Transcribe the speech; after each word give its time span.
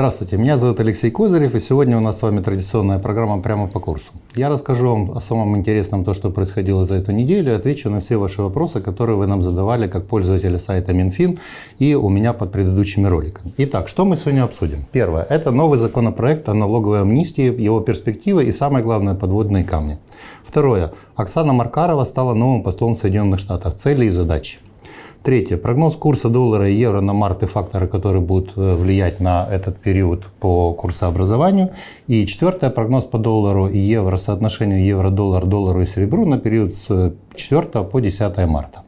Здравствуйте, 0.00 0.38
меня 0.38 0.56
зовут 0.56 0.80
Алексей 0.80 1.10
Козырев, 1.10 1.54
и 1.54 1.60
сегодня 1.60 1.98
у 1.98 2.00
нас 2.00 2.18
с 2.18 2.22
вами 2.22 2.40
традиционная 2.40 2.98
программа 2.98 3.42
«Прямо 3.42 3.66
по 3.66 3.80
курсу». 3.80 4.14
Я 4.34 4.48
расскажу 4.48 4.88
вам 4.88 5.10
о 5.14 5.20
самом 5.20 5.58
интересном, 5.58 6.06
то, 6.06 6.14
что 6.14 6.30
происходило 6.30 6.86
за 6.86 6.94
эту 6.94 7.12
неделю, 7.12 7.52
и 7.52 7.54
отвечу 7.54 7.90
на 7.90 8.00
все 8.00 8.16
ваши 8.16 8.40
вопросы, 8.40 8.80
которые 8.80 9.18
вы 9.18 9.26
нам 9.26 9.42
задавали 9.42 9.88
как 9.88 10.06
пользователи 10.06 10.56
сайта 10.56 10.94
Минфин 10.94 11.38
и 11.78 11.94
у 11.94 12.08
меня 12.08 12.32
под 12.32 12.50
предыдущими 12.50 13.08
роликами. 13.08 13.52
Итак, 13.58 13.88
что 13.88 14.06
мы 14.06 14.16
сегодня 14.16 14.44
обсудим? 14.44 14.86
Первое– 14.90 15.22
это 15.28 15.50
новый 15.50 15.76
законопроект 15.76 16.48
о 16.48 16.54
налоговой 16.54 17.02
амнистии, 17.02 17.62
его 17.62 17.80
перспективы 17.80 18.44
и, 18.44 18.52
самое 18.52 18.82
главное, 18.82 19.14
подводные 19.14 19.64
камни. 19.64 19.98
Второе– 20.46 20.92
Оксана 21.14 21.52
Маркарова 21.52 22.04
стала 22.04 22.32
новым 22.32 22.62
послом 22.62 22.94
Соединенных 22.94 23.38
Штатов. 23.38 23.74
Цели 23.74 24.06
и 24.06 24.08
задачи. 24.08 24.60
Третье. 25.22 25.58
Прогноз 25.58 25.96
курса 25.96 26.30
доллара 26.30 26.70
и 26.70 26.74
евро 26.74 27.02
на 27.02 27.12
март 27.12 27.42
и 27.42 27.46
факторы, 27.46 27.86
которые 27.86 28.22
будут 28.22 28.52
э, 28.56 28.74
влиять 28.74 29.20
на 29.20 29.46
этот 29.50 29.76
период 29.76 30.24
по 30.40 30.72
курсообразованию. 30.72 31.70
И 32.06 32.24
четвертое. 32.24 32.70
Прогноз 32.70 33.04
по 33.04 33.18
доллару 33.18 33.68
и 33.68 33.78
евро, 33.78 34.16
соотношению 34.16 34.82
евро-доллар, 34.82 35.44
доллару 35.44 35.82
и 35.82 35.86
серебру 35.86 36.24
на 36.24 36.38
период 36.38 36.72
с 36.72 37.12
4 37.34 37.62
по 37.84 38.00
10 38.00 38.38
марта. 38.46 38.82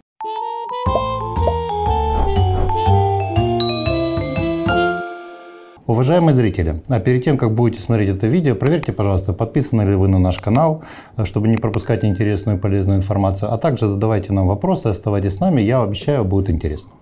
Уважаемые 5.87 6.33
зрители, 6.33 6.81
а 6.87 7.01
перед 7.01 7.25
тем, 7.25 7.37
как 7.37 7.55
будете 7.55 7.81
смотреть 7.81 8.11
это 8.11 8.29
видео, 8.29 8.55
проверьте, 8.55 8.93
пожалуйста, 8.93 9.33
подписаны 9.33 9.83
ли 9.83 9.97
вы 9.97 10.07
на 10.07 10.21
наш 10.21 10.39
канал, 10.39 10.85
чтобы 11.25 11.49
не 11.49 11.57
пропускать 11.57 12.05
интересную 12.05 12.57
и 12.57 12.61
полезную 12.61 12.99
информацию, 12.99 13.53
а 13.53 13.59
также 13.59 13.89
задавайте 13.89 14.33
нам 14.33 14.47
вопросы, 14.47 14.87
оставайтесь 14.87 15.35
с 15.35 15.41
нами, 15.41 15.61
я 15.61 15.83
обещаю, 15.83 16.25
будет 16.25 16.51
интересно. 16.51 16.93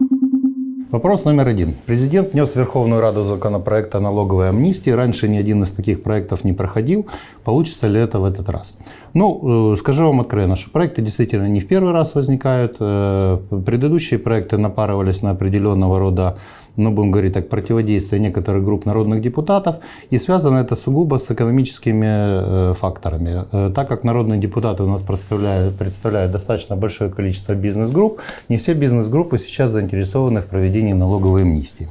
Вопрос 0.90 1.24
номер 1.24 1.46
один. 1.46 1.76
Президент 1.86 2.32
внес 2.32 2.50
в 2.50 2.56
Верховную 2.56 3.00
Раду 3.00 3.22
законопроект 3.22 3.94
о 3.94 4.00
налоговой 4.00 4.48
амнистии. 4.48 4.90
Раньше 4.90 5.28
ни 5.28 5.36
один 5.36 5.62
из 5.62 5.70
таких 5.70 6.02
проектов 6.02 6.42
не 6.42 6.52
проходил. 6.52 7.06
Получится 7.44 7.86
ли 7.86 8.00
это 8.00 8.18
в 8.18 8.24
этот 8.24 8.48
раз? 8.48 8.76
Ну, 9.14 9.74
э, 9.74 9.76
скажу 9.76 10.06
вам 10.06 10.20
откровенно, 10.20 10.56
что 10.56 10.72
проекты 10.72 11.00
действительно 11.00 11.46
не 11.46 11.60
в 11.60 11.68
первый 11.68 11.92
раз 11.92 12.16
возникают. 12.16 12.78
Э, 12.80 13.38
предыдущие 13.64 14.18
проекты 14.18 14.58
напарывались 14.58 15.22
на 15.22 15.30
определенного 15.30 16.00
рода 16.00 16.38
ну, 16.80 16.90
будем 16.90 17.10
говорить 17.10 17.34
так, 17.34 17.48
противодействие 17.48 18.20
некоторых 18.20 18.64
групп 18.64 18.86
народных 18.86 19.20
депутатов. 19.20 19.76
И 20.10 20.18
связано 20.18 20.58
это 20.58 20.76
сугубо 20.76 21.18
с 21.18 21.30
экономическими 21.30 22.70
э, 22.70 22.74
факторами. 22.74 23.44
Э, 23.52 23.70
так 23.74 23.88
как 23.88 24.04
народные 24.04 24.40
депутаты 24.40 24.82
у 24.82 24.86
нас 24.86 25.02
представляют, 25.02 25.76
представляют 25.76 26.32
достаточно 26.32 26.76
большое 26.76 27.10
количество 27.10 27.54
бизнес-групп, 27.54 28.20
не 28.48 28.56
все 28.56 28.74
бизнес-группы 28.74 29.38
сейчас 29.38 29.70
заинтересованы 29.70 30.40
в 30.40 30.46
проведении 30.46 30.94
налоговой 30.94 31.42
амнистии. 31.42 31.88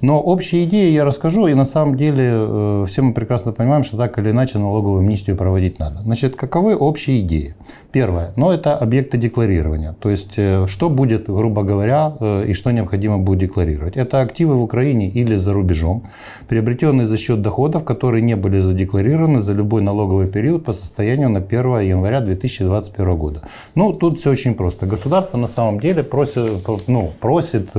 Но 0.00 0.20
общие 0.20 0.64
идеи 0.64 0.90
я 0.90 1.04
расскажу, 1.04 1.46
и 1.46 1.54
на 1.54 1.64
самом 1.64 1.96
деле 1.96 2.24
э, 2.32 2.84
все 2.88 3.02
мы 3.02 3.12
прекрасно 3.12 3.52
понимаем, 3.52 3.84
что 3.84 3.96
так 3.96 4.18
или 4.18 4.30
иначе 4.30 4.58
налоговую 4.58 5.00
амнистию 5.00 5.36
проводить 5.36 5.78
надо. 5.78 6.00
Значит, 6.00 6.36
каковы 6.36 6.74
общие 6.74 7.20
идеи? 7.20 7.54
Первое, 7.92 8.32
ну 8.36 8.50
это 8.50 8.74
объекты 8.74 9.18
декларирования, 9.18 9.94
то 10.00 10.08
есть 10.08 10.38
что 10.66 10.88
будет, 10.88 11.26
грубо 11.26 11.62
говоря, 11.62 12.14
и 12.46 12.54
что 12.54 12.70
необходимо 12.70 13.18
будет 13.18 13.40
декларировать. 13.40 13.98
Это 13.98 14.21
активы 14.22 14.54
в 14.54 14.62
Украине 14.62 15.08
или 15.08 15.36
за 15.36 15.52
рубежом, 15.52 16.04
приобретенные 16.48 17.06
за 17.06 17.16
счет 17.16 17.42
доходов, 17.42 17.84
которые 17.84 18.22
не 18.22 18.36
были 18.36 18.60
задекларированы 18.60 19.40
за 19.40 19.52
любой 19.52 19.82
налоговый 19.82 20.26
период 20.26 20.64
по 20.64 20.72
состоянию 20.72 21.28
на 21.28 21.38
1 21.38 21.80
января 21.80 22.20
2021 22.20 23.16
года. 23.16 23.42
Ну, 23.74 23.92
тут 23.92 24.18
все 24.18 24.30
очень 24.30 24.54
просто. 24.54 24.86
Государство 24.86 25.38
на 25.38 25.46
самом 25.46 25.80
деле 25.80 26.02
просит, 26.02 26.66
ну, 26.88 27.10
просит 27.20 27.70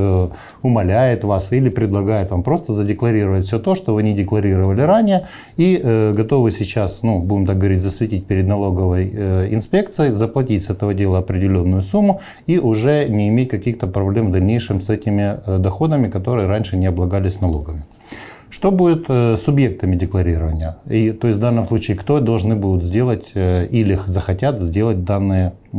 умоляет 0.62 1.24
вас 1.24 1.52
или 1.52 1.70
предлагает 1.70 2.04
предлагает 2.04 2.32
вам 2.32 2.44
просто 2.44 2.74
задекларировать 2.74 3.46
все 3.46 3.60
то, 3.60 3.76
что 3.76 3.94
вы 3.94 4.04
не 4.04 4.14
декларировали 4.14 4.82
ранее, 4.82 5.28
и 5.58 5.80
э, 5.84 6.14
готовы 6.14 6.52
сейчас, 6.52 7.04
ну, 7.04 7.20
будем 7.20 7.46
так 7.46 7.58
говорить, 7.58 7.82
засветить 7.82 8.26
перед 8.26 8.48
налоговой 8.48 9.12
э, 9.14 9.48
инспекцией, 9.52 10.12
заплатить 10.12 10.64
с 10.64 10.70
этого 10.70 10.94
дела 10.94 11.20
определенную 11.20 11.82
сумму 11.82 12.20
и 12.48 12.60
уже 12.60 13.08
не 13.10 13.30
иметь 13.30 13.50
каких-то 13.50 13.88
проблем 13.88 14.30
в 14.30 14.32
дальнейшем 14.32 14.82
с 14.82 14.90
этими 14.90 15.40
э, 15.46 15.58
доходами, 15.60 16.10
которые 16.10 16.23
раньше 16.26 16.78
не 16.78 16.88
облагались 16.88 17.42
налогами. 17.42 17.84
Что 18.50 18.70
будет 18.70 19.06
э, 19.08 19.36
субъектами 19.38 19.96
декларирования? 19.96 20.78
И, 20.88 21.12
то 21.12 21.28
есть 21.28 21.40
в 21.40 21.42
данном 21.42 21.66
случае 21.66 21.98
кто 21.98 22.20
должны 22.20 22.56
будут 22.56 22.84
сделать 22.84 23.32
э, 23.34 23.66
или 23.66 24.00
захотят 24.06 24.62
сделать 24.62 25.04
данные 25.04 25.54
э, 25.72 25.78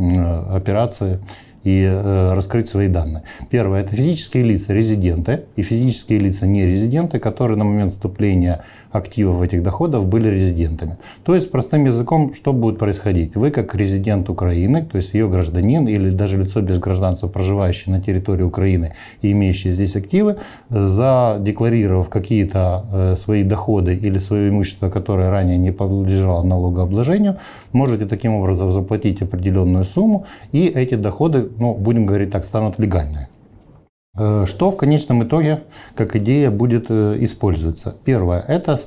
операции 0.53 1.19
и 1.65 1.83
э, 1.83 2.33
раскрыть 2.33 2.69
свои 2.69 2.87
данные. 2.87 3.23
Первое– 3.49 3.81
это 3.83 3.93
физические 3.95 4.43
лица, 4.43 4.73
резиденты, 4.73 5.41
и 5.57 5.63
физические 5.63 6.19
лица 6.19 6.47
не 6.47 6.65
резиденты, 6.65 7.19
которые 7.19 7.57
на 7.57 7.65
момент 7.65 7.91
вступления 7.91 8.63
активов 8.91 9.41
этих 9.41 9.63
доходов 9.63 10.07
были 10.07 10.29
резидентами. 10.29 10.97
То 11.23 11.33
есть, 11.35 11.51
простым 11.51 11.85
языком, 11.85 12.33
что 12.35 12.53
будет 12.53 12.77
происходить? 12.77 13.35
Вы, 13.35 13.51
как 13.51 13.75
резидент 13.75 14.29
Украины, 14.29 14.85
то 14.85 14.97
есть 14.97 15.13
ее 15.13 15.27
гражданин 15.27 15.87
или 15.87 16.11
даже 16.11 16.37
лицо 16.37 16.61
без 16.61 16.79
гражданства, 16.79 17.27
проживающее 17.27 17.93
на 17.93 18.01
территории 18.01 18.43
Украины 18.43 18.93
и 19.23 19.31
имеющее 19.31 19.73
здесь 19.73 19.95
активы, 19.95 20.37
задекларировав 20.69 22.09
какие-то 22.09 22.85
э, 22.93 23.15
свои 23.15 23.43
доходы 23.43 23.95
или 23.95 24.19
свое 24.19 24.49
имущество, 24.49 24.89
которое 24.89 25.31
ранее 25.31 25.57
не 25.57 25.71
подлежало 25.71 26.43
налогообложению, 26.43 27.37
можете 27.71 28.05
таким 28.05 28.35
образом 28.35 28.71
заплатить 28.71 29.21
определенную 29.21 29.85
сумму, 29.85 30.25
и 30.51 30.67
эти 30.67 30.93
доходы 30.93 31.49
ну, 31.59 31.73
будем 31.73 32.05
говорить 32.05 32.31
так, 32.31 32.45
станут 32.45 32.79
легальными. 32.79 33.27
Э, 34.17 34.45
что 34.47 34.71
в 34.71 34.77
конечном 34.77 35.23
итоге, 35.23 35.63
как 35.95 36.15
идея, 36.15 36.49
будет 36.49 36.85
э, 36.89 37.17
использоваться? 37.19 37.95
Первое, 38.05 38.39
это, 38.47 38.77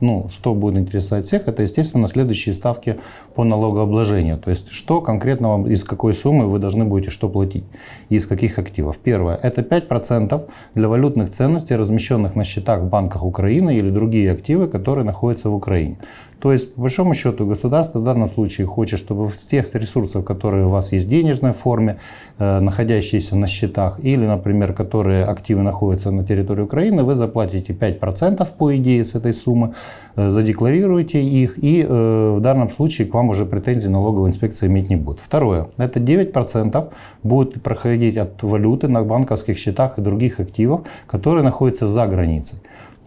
ну, 0.00 0.28
что 0.32 0.54
будет 0.54 0.78
интересовать 0.78 1.24
всех, 1.24 1.46
это, 1.46 1.62
естественно, 1.62 2.08
следующие 2.08 2.54
ставки 2.54 2.98
по 3.34 3.44
налогообложению. 3.44 4.38
То 4.38 4.50
есть, 4.50 4.70
что 4.70 5.00
конкретно 5.00 5.50
вам, 5.50 5.66
из 5.68 5.84
какой 5.84 6.12
суммы 6.12 6.48
вы 6.48 6.58
должны 6.58 6.84
будете 6.84 7.10
что 7.10 7.28
платить, 7.28 7.64
из 8.08 8.26
каких 8.26 8.58
активов. 8.58 8.98
Первое, 8.98 9.36
это 9.36 9.62
5% 9.62 10.48
для 10.74 10.88
валютных 10.88 11.30
ценностей, 11.30 11.76
размещенных 11.76 12.34
на 12.34 12.44
счетах 12.44 12.80
в 12.80 12.88
банках 12.88 13.24
Украины 13.24 13.76
или 13.76 13.90
другие 13.90 14.32
активы, 14.32 14.66
которые 14.66 15.04
находятся 15.04 15.50
в 15.50 15.54
Украине. 15.54 15.98
То 16.40 16.52
есть, 16.52 16.74
по 16.74 16.82
большому 16.82 17.14
счету, 17.14 17.46
государство 17.46 17.98
в 18.00 18.04
данном 18.04 18.30
случае 18.30 18.66
хочет, 18.66 18.98
чтобы 18.98 19.28
с 19.28 19.46
тех 19.46 19.74
ресурсов, 19.74 20.24
которые 20.24 20.66
у 20.66 20.68
вас 20.68 20.92
есть 20.92 21.06
в 21.06 21.08
денежной 21.08 21.52
форме, 21.52 21.96
э, 22.38 22.60
находящиеся 22.60 23.36
на 23.36 23.46
счетах, 23.46 23.98
или, 24.02 24.26
например, 24.26 24.72
которые 24.72 25.24
активы 25.24 25.62
находятся 25.62 26.10
на 26.10 26.24
территории 26.24 26.62
Украины, 26.62 27.02
вы 27.02 27.14
заплатите 27.14 27.72
5% 27.72 28.46
по 28.58 28.76
идее 28.76 29.04
с 29.04 29.14
этой 29.14 29.32
суммы, 29.32 29.74
э, 30.16 30.30
задекларируете 30.30 31.22
их, 31.22 31.62
и 31.64 31.86
э, 31.88 32.34
в 32.36 32.40
данном 32.40 32.70
случае 32.70 33.06
к 33.06 33.14
вам 33.14 33.30
уже 33.30 33.46
претензий 33.46 33.88
налоговая 33.88 34.30
инспекция 34.30 34.68
иметь 34.68 34.90
не 34.90 34.96
будет. 34.96 35.20
Второе. 35.20 35.68
Это 35.78 36.00
9% 36.00 36.92
будет 37.22 37.62
проходить 37.62 38.16
от 38.16 38.42
валюты 38.42 38.88
на 38.88 39.02
банковских 39.02 39.58
счетах 39.58 39.98
и 39.98 40.02
других 40.02 40.40
активов, 40.40 40.82
которые 41.06 41.44
находятся 41.44 41.86
за 41.86 42.06
границей 42.06 42.58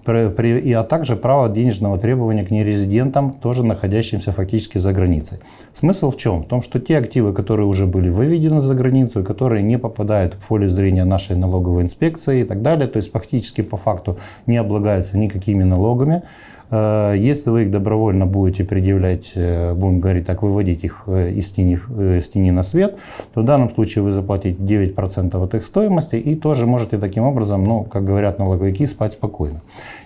и, 0.08 0.74
а 0.74 0.84
также 0.84 1.16
право 1.16 1.50
денежного 1.50 1.98
требования 1.98 2.44
к 2.44 2.52
нерезидентам, 2.52 3.34
тоже 3.34 3.64
находящимся 3.64 4.32
фактически 4.32 4.78
за 4.78 4.94
границей. 4.94 5.40
Смысл 5.74 6.12
в 6.12 6.18
чем? 6.18 6.44
В 6.44 6.48
том, 6.48 6.62
что 6.62 6.80
те 6.80 6.98
активы, 6.98 7.34
которые 7.34 7.68
уже 7.68 7.86
были 7.86 8.10
выведены 8.10 8.62
за 8.62 8.74
границу, 8.74 9.24
которые 9.24 9.64
не 9.64 9.78
попадают 9.78 10.34
в 10.34 10.48
поле 10.48 10.70
зрения 10.70 11.06
нашей 11.06 11.36
налоговой 11.36 11.84
инспекции 11.84 12.42
и 12.42 12.44
так 12.44 12.62
далее, 12.62 12.88
то 12.88 12.98
есть 12.98 13.12
фактически 13.12 13.62
по 13.62 13.78
факту 13.78 14.18
не 14.46 14.58
облагаются 14.58 15.18
никакими 15.18 15.64
налогами, 15.64 16.24
Э, 16.70 17.14
если 17.18 17.50
вы 17.50 17.64
их 17.64 17.72
добровольно 17.72 18.26
будете 18.26 18.64
предъявлять, 18.64 19.32
э, 19.36 19.74
будем 19.74 20.00
говорить 20.00 20.26
так, 20.26 20.42
выводить 20.44 20.84
их 20.84 21.04
э, 21.08 21.32
из 21.32 21.52
тени, 21.52 21.76
из 22.18 22.30
тени 22.30 22.52
на 22.52 22.64
свет, 22.64 22.98
то 23.34 23.42
в 23.42 23.46
данном 23.46 23.70
случае 23.70 24.04
вы 24.04 24.12
заплатите 24.12 24.62
9% 24.62 25.44
от 25.44 25.56
их 25.56 25.64
стоимости 25.64 26.16
и 26.16 26.36
тоже 26.36 26.66
можете 26.66 26.98
таким 26.98 27.24
образом, 27.24 27.64
ну, 27.64 27.84
как 27.84 28.04
говорят 28.04 28.40
налоговики, 28.40 28.86
спать 28.88 29.14
спокойно. 29.14 29.62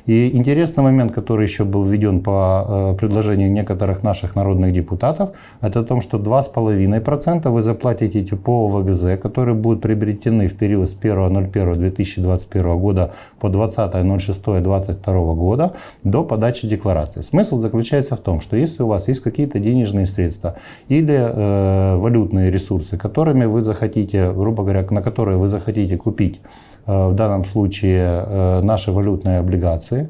И 0.06 0.36
интересный 0.36 0.84
момент, 0.84 1.12
который 1.12 1.46
еще 1.46 1.64
был 1.64 1.84
введен 1.84 2.22
по 2.22 2.96
предложению 3.00 3.52
некоторых 3.52 4.04
наших 4.04 4.36
народных 4.36 4.74
депутатов, 4.74 5.32
это 5.62 5.82
о 5.82 5.84
том, 5.84 6.02
что 6.02 6.18
2,5% 6.18 7.50
вы 7.50 7.62
заплатите 7.62 8.36
по 8.36 8.68
ВГЗ, 8.68 9.20
которые 9.22 9.56
будут 9.56 9.82
приобретены 9.82 10.48
в 10.48 10.56
период 10.56 10.90
с 10.90 10.98
1.01.2021 10.98 12.80
года 12.80 13.12
по 13.40 13.48
20.06.2022 13.48 15.36
года 15.36 15.74
до 16.04 16.24
подачи 16.24 16.68
декларации. 16.68 17.22
Смысл 17.22 17.60
заключается 17.60 18.16
в 18.16 18.20
том, 18.20 18.42
что 18.42 18.58
если 18.58 18.84
у 18.84 18.88
вас 18.88 19.08
есть 19.08 19.22
какие-то 19.22 19.60
денежные 19.60 20.06
средства 20.06 20.56
или 20.88 21.16
э, 21.16 21.98
валютные 21.98 22.52
ресурсы, 22.52 22.98
которыми 22.98 23.46
вы 23.46 23.62
захотите, 23.62 24.32
грубо 24.32 24.64
говоря, 24.64 24.86
на 24.90 25.02
которые 25.02 25.38
вы 25.38 25.48
захотите 25.48 25.98
купить 25.98 26.42
э, 26.44 26.71
в 26.86 27.14
данном 27.14 27.46
случае 27.46 28.24
э, 28.26 28.62
наши 28.62 28.92
валютные 28.92 29.40
облигации, 29.40 30.10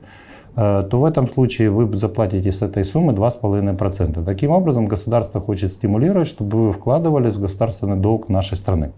э, 0.55 0.87
то 0.89 0.99
в 0.99 1.05
этом 1.05 1.27
случае 1.27 1.69
вы 1.69 1.95
заплатите 1.97 2.51
с 2.51 2.61
этой 2.61 2.85
суммы 2.85 3.13
2,5%. 3.13 4.23
Таким 4.23 4.51
образом, 4.51 4.87
государство 4.87 5.41
хочет 5.41 5.71
стимулировать, 5.71 6.27
чтобы 6.27 6.67
вы 6.67 6.73
вкладывались 6.73 7.35
в 7.35 7.41
государственный 7.41 7.97
долг 7.97 8.29
нашей 8.29 8.57
страны. 8.57 8.91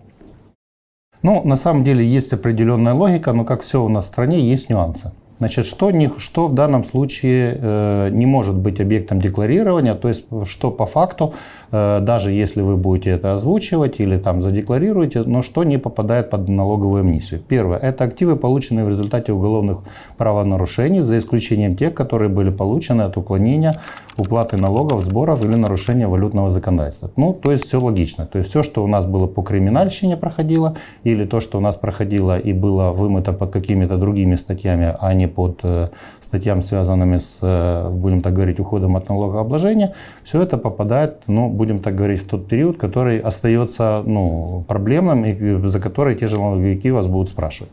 Ну, 1.23 1.41
на 1.45 1.55
самом 1.55 1.83
деле 1.83 2.05
есть 2.05 2.33
определенная 2.33 2.93
логика, 2.93 3.31
но 3.31 3.45
как 3.45 3.61
все 3.61 3.81
у 3.81 3.89
нас 3.89 4.05
в 4.05 4.07
стране, 4.07 4.39
есть 4.41 4.69
нюансы. 4.69 5.11
Значит, 5.43 5.65
что, 5.65 5.91
не, 5.91 6.09
что 6.19 6.47
в 6.47 6.53
данном 6.53 6.85
случае 6.85 7.57
э, 7.59 8.09
не 8.13 8.25
может 8.25 8.55
быть 8.55 8.79
объектом 8.79 9.19
декларирования, 9.19 9.93
то 9.93 10.07
есть 10.07 10.23
что 10.45 10.71
по 10.71 10.85
факту, 10.85 11.33
э, 11.69 11.99
даже 12.01 12.31
если 12.31 12.61
вы 12.61 12.77
будете 12.77 13.09
это 13.09 13.33
озвучивать 13.33 13.99
или 13.99 14.17
там 14.17 14.41
задекларируете, 14.41 15.23
но 15.23 15.41
что 15.41 15.65
не 15.65 15.77
попадает 15.77 16.29
под 16.29 16.47
налоговую 16.47 17.01
амнистию. 17.01 17.41
Первое, 17.45 17.77
это 17.77 18.05
активы, 18.05 18.37
полученные 18.37 18.85
в 18.85 18.89
результате 18.89 19.33
уголовных 19.33 19.79
правонарушений, 20.15 21.01
за 21.01 21.17
исключением 21.17 21.75
тех, 21.75 21.93
которые 21.93 22.29
были 22.29 22.49
получены 22.49 23.01
от 23.01 23.17
уклонения 23.17 23.73
уплаты 24.17 24.57
налогов, 24.57 25.01
сборов 25.01 25.43
или 25.43 25.55
нарушения 25.55 26.07
валютного 26.07 26.49
законодательства. 26.49 27.11
Ну, 27.17 27.33
то 27.33 27.51
есть 27.51 27.65
все 27.65 27.81
логично. 27.81 28.25
То 28.25 28.37
есть 28.37 28.49
все, 28.49 28.63
что 28.63 28.83
у 28.83 28.87
нас 28.87 29.05
было 29.05 29.27
по 29.27 29.41
криминальщине 29.41 30.17
проходило, 30.17 30.77
или 31.03 31.25
то, 31.25 31.41
что 31.41 31.57
у 31.57 31.61
нас 31.61 31.75
проходило 31.75 32.39
и 32.39 32.53
было 32.53 32.91
вымыто 32.91 33.33
под 33.33 33.51
какими-то 33.51 33.97
другими 33.97 34.35
статьями, 34.35 34.95
а 34.99 35.13
не 35.13 35.27
под 35.35 35.59
э, 35.63 35.89
статьям, 36.19 36.61
связанными 36.61 37.17
с, 37.17 37.39
э, 37.41 37.89
будем 37.89 38.21
так 38.21 38.33
говорить, 38.33 38.59
уходом 38.59 38.95
от 38.95 39.09
налогообложения, 39.09 39.93
все 40.23 40.41
это 40.41 40.57
попадает, 40.57 41.23
ну, 41.27 41.49
будем 41.49 41.79
так 41.79 41.95
говорить, 41.95 42.21
в 42.21 42.27
тот 42.27 42.47
период, 42.47 42.77
который 42.77 43.19
остается 43.19 44.03
ну, 44.05 44.63
проблемным 44.67 45.25
и 45.25 45.67
за 45.67 45.79
который 45.79 46.15
те 46.15 46.27
же 46.27 46.39
налоговики 46.39 46.91
вас 46.91 47.07
будут 47.07 47.29
спрашивать. 47.29 47.71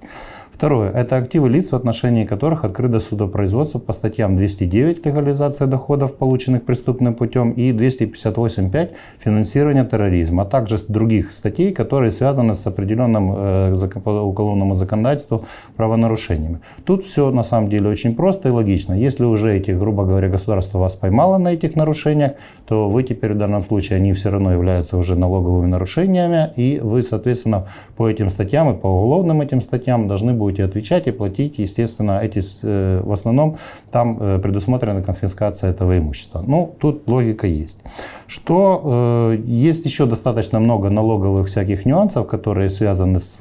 Второе. 0.60 0.90
Это 0.90 1.16
активы 1.16 1.48
лиц, 1.48 1.70
в 1.70 1.74
отношении 1.74 2.26
которых 2.26 2.66
открыто 2.66 3.00
судопроизводство 3.00 3.78
по 3.78 3.94
статьям 3.94 4.34
209 4.34 5.06
«Легализация 5.06 5.66
доходов, 5.66 6.16
полученных 6.16 6.66
преступным 6.66 7.14
путем» 7.14 7.52
и 7.52 7.72
258.5 7.72 8.90
«Финансирование 9.20 9.86
терроризма», 9.86 10.42
а 10.42 10.44
также 10.44 10.76
других 10.86 11.32
статей, 11.32 11.72
которые 11.72 12.10
связаны 12.10 12.52
с 12.52 12.66
определенным 12.66 13.32
э, 13.34 13.72
уголовному 14.04 14.74
законодательству 14.74 15.46
правонарушениями. 15.76 16.58
Тут 16.84 17.06
все 17.06 17.30
на 17.30 17.42
самом 17.42 17.70
деле 17.70 17.88
очень 17.88 18.14
просто 18.14 18.50
и 18.50 18.52
логично. 18.52 18.92
Если 18.92 19.24
уже 19.24 19.56
эти, 19.56 19.70
грубо 19.70 20.04
говоря, 20.04 20.28
государство 20.28 20.78
вас 20.78 20.94
поймало 20.94 21.38
на 21.38 21.54
этих 21.54 21.74
нарушениях, 21.74 22.32
то 22.66 22.90
вы 22.90 23.02
теперь 23.02 23.32
в 23.32 23.38
данном 23.38 23.64
случае, 23.64 23.96
они 23.96 24.12
все 24.12 24.28
равно 24.28 24.52
являются 24.52 24.98
уже 24.98 25.16
налоговыми 25.16 25.68
нарушениями, 25.68 26.52
и 26.56 26.80
вы, 26.82 27.02
соответственно, 27.02 27.66
по 27.96 28.10
этим 28.10 28.28
статьям 28.28 28.70
и 28.70 28.78
по 28.78 28.88
уголовным 28.88 29.40
этим 29.40 29.62
статьям 29.62 30.06
должны 30.06 30.34
будете 30.34 30.50
будете 30.50 30.64
отвечать 30.64 31.06
и 31.06 31.12
платить, 31.12 31.58
естественно, 31.58 32.20
эти, 32.23 32.43
э, 32.62 33.00
в 33.05 33.12
основном 33.12 33.56
там 33.91 34.17
э, 34.20 34.38
предусмотрена 34.43 35.02
конфискация 35.02 35.70
этого 35.70 35.99
имущества. 35.99 36.43
Ну, 36.47 36.75
тут 36.81 37.08
логика 37.08 37.47
есть. 37.47 37.79
Что 38.26 38.81
э, 39.32 39.37
есть 39.47 39.87
еще 39.87 40.06
достаточно 40.06 40.61
много 40.61 40.91
налоговых 40.91 41.47
всяких 41.47 41.87
нюансов, 41.87 42.26
которые 42.26 42.69
связаны 42.69 43.19
с 43.19 43.38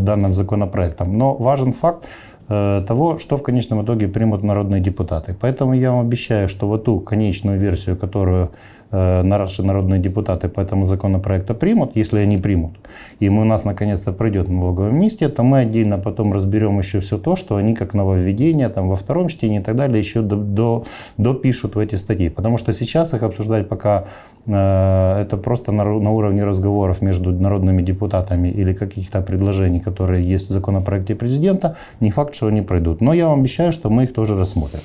данным 0.00 0.32
законопроектом, 0.32 1.18
но 1.18 1.34
важен 1.34 1.72
факт, 1.72 2.04
того, 2.48 3.18
что 3.18 3.36
в 3.36 3.42
конечном 3.42 3.82
итоге 3.82 4.08
примут 4.08 4.42
народные 4.42 4.80
депутаты. 4.80 5.34
Поэтому 5.40 5.74
я 5.74 5.90
вам 5.90 6.00
обещаю, 6.00 6.48
что 6.48 6.68
вот 6.68 6.84
ту 6.84 7.00
конечную 7.00 7.58
версию, 7.58 7.96
которую 7.96 8.50
наши 8.92 9.62
народные 9.62 10.00
депутаты 10.00 10.48
по 10.48 10.60
этому 10.60 10.86
законопроекту 10.86 11.54
примут, 11.54 11.96
если 11.96 12.18
они 12.18 12.36
примут, 12.36 12.72
и 13.20 13.30
мы, 13.30 13.42
у 13.42 13.44
нас 13.44 13.64
наконец-то 13.64 14.12
пройдет 14.12 14.48
налоговая 14.48 14.90
амнистия, 14.90 15.28
то 15.28 15.42
мы 15.42 15.60
отдельно 15.60 15.98
потом 15.98 16.32
разберем 16.32 16.78
еще 16.78 17.00
все 17.00 17.18
то, 17.18 17.36
что 17.36 17.56
они 17.56 17.74
как 17.74 17.94
нововведение 17.94 18.68
там, 18.68 18.88
во 18.88 18.96
втором 18.96 19.28
чтении 19.28 19.60
и 19.60 19.62
так 19.62 19.76
далее 19.76 19.98
еще 19.98 20.20
до, 20.20 20.36
до, 20.36 20.84
допишут 21.16 21.74
в 21.74 21.78
эти 21.78 21.94
статьи. 21.94 22.28
Потому 22.28 22.58
что 22.58 22.72
сейчас 22.72 23.14
их 23.14 23.22
обсуждать 23.22 23.68
пока 23.68 24.04
э, 24.41 24.41
это 24.46 25.36
просто 25.42 25.72
на, 25.72 25.84
на 25.84 26.10
уровне 26.10 26.44
разговоров 26.44 27.02
между 27.02 27.30
народными 27.30 27.82
депутатами 27.82 28.48
или 28.48 28.72
каких-то 28.72 29.20
предложений, 29.20 29.80
которые 29.80 30.24
есть 30.24 30.50
в 30.50 30.52
законопроекте 30.52 31.14
президента, 31.14 31.76
не 32.00 32.10
факт, 32.10 32.34
что 32.34 32.48
они 32.48 32.62
пройдут. 32.62 33.00
Но 33.00 33.12
я 33.12 33.28
вам 33.28 33.40
обещаю, 33.40 33.72
что 33.72 33.90
мы 33.90 34.04
их 34.04 34.12
тоже 34.12 34.36
рассмотрим. 34.36 34.80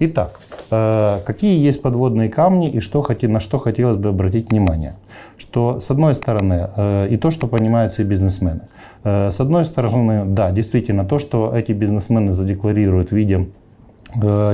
Итак, 0.00 0.40
э, 0.70 1.20
какие 1.26 1.66
есть 1.68 1.82
подводные 1.82 2.28
камни 2.28 2.70
и 2.70 2.80
что, 2.80 3.06
на 3.22 3.40
что 3.40 3.58
хотелось 3.58 3.96
бы 3.96 4.10
обратить 4.10 4.50
внимание? 4.50 4.94
Что, 5.38 5.80
с 5.80 5.90
одной 5.90 6.14
стороны, 6.14 6.68
э, 6.76 7.08
и 7.10 7.16
то, 7.16 7.30
что 7.30 7.46
понимают 7.46 7.92
все 7.92 8.04
бизнесмены. 8.04 8.60
Э, 9.04 9.30
с 9.30 9.40
одной 9.40 9.64
стороны, 9.64 10.24
да, 10.26 10.50
действительно, 10.50 11.04
то, 11.04 11.18
что 11.18 11.52
эти 11.54 11.72
бизнесмены 11.72 12.32
задекларируют 12.32 13.10
в 13.10 13.16
виде 13.16 13.46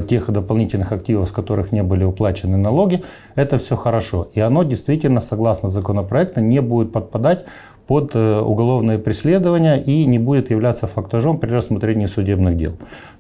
тех 0.09 0.31
дополнительных 0.31 0.93
активов, 0.93 1.29
с 1.29 1.33
которых 1.33 1.73
не 1.73 1.83
были 1.83 2.05
уплачены 2.05 2.57
налоги, 2.57 3.03
это 3.37 3.59
все 3.59 3.77
хорошо. 3.77 4.29
И 4.35 4.41
оно 4.41 4.65
действительно, 4.65 5.21
согласно 5.21 5.69
законопроекту, 5.69 6.41
не 6.41 6.61
будет 6.61 6.93
подпадать 6.93 7.45
под 7.87 8.13
э, 8.15 8.41
уголовное 8.41 8.99
преследование 8.99 9.83
и 9.83 10.07
не 10.07 10.19
будет 10.19 10.51
являться 10.51 10.87
фактажом 10.87 11.39
при 11.39 11.51
рассмотрении 11.51 12.07
судебных 12.07 12.57
дел. 12.57 12.73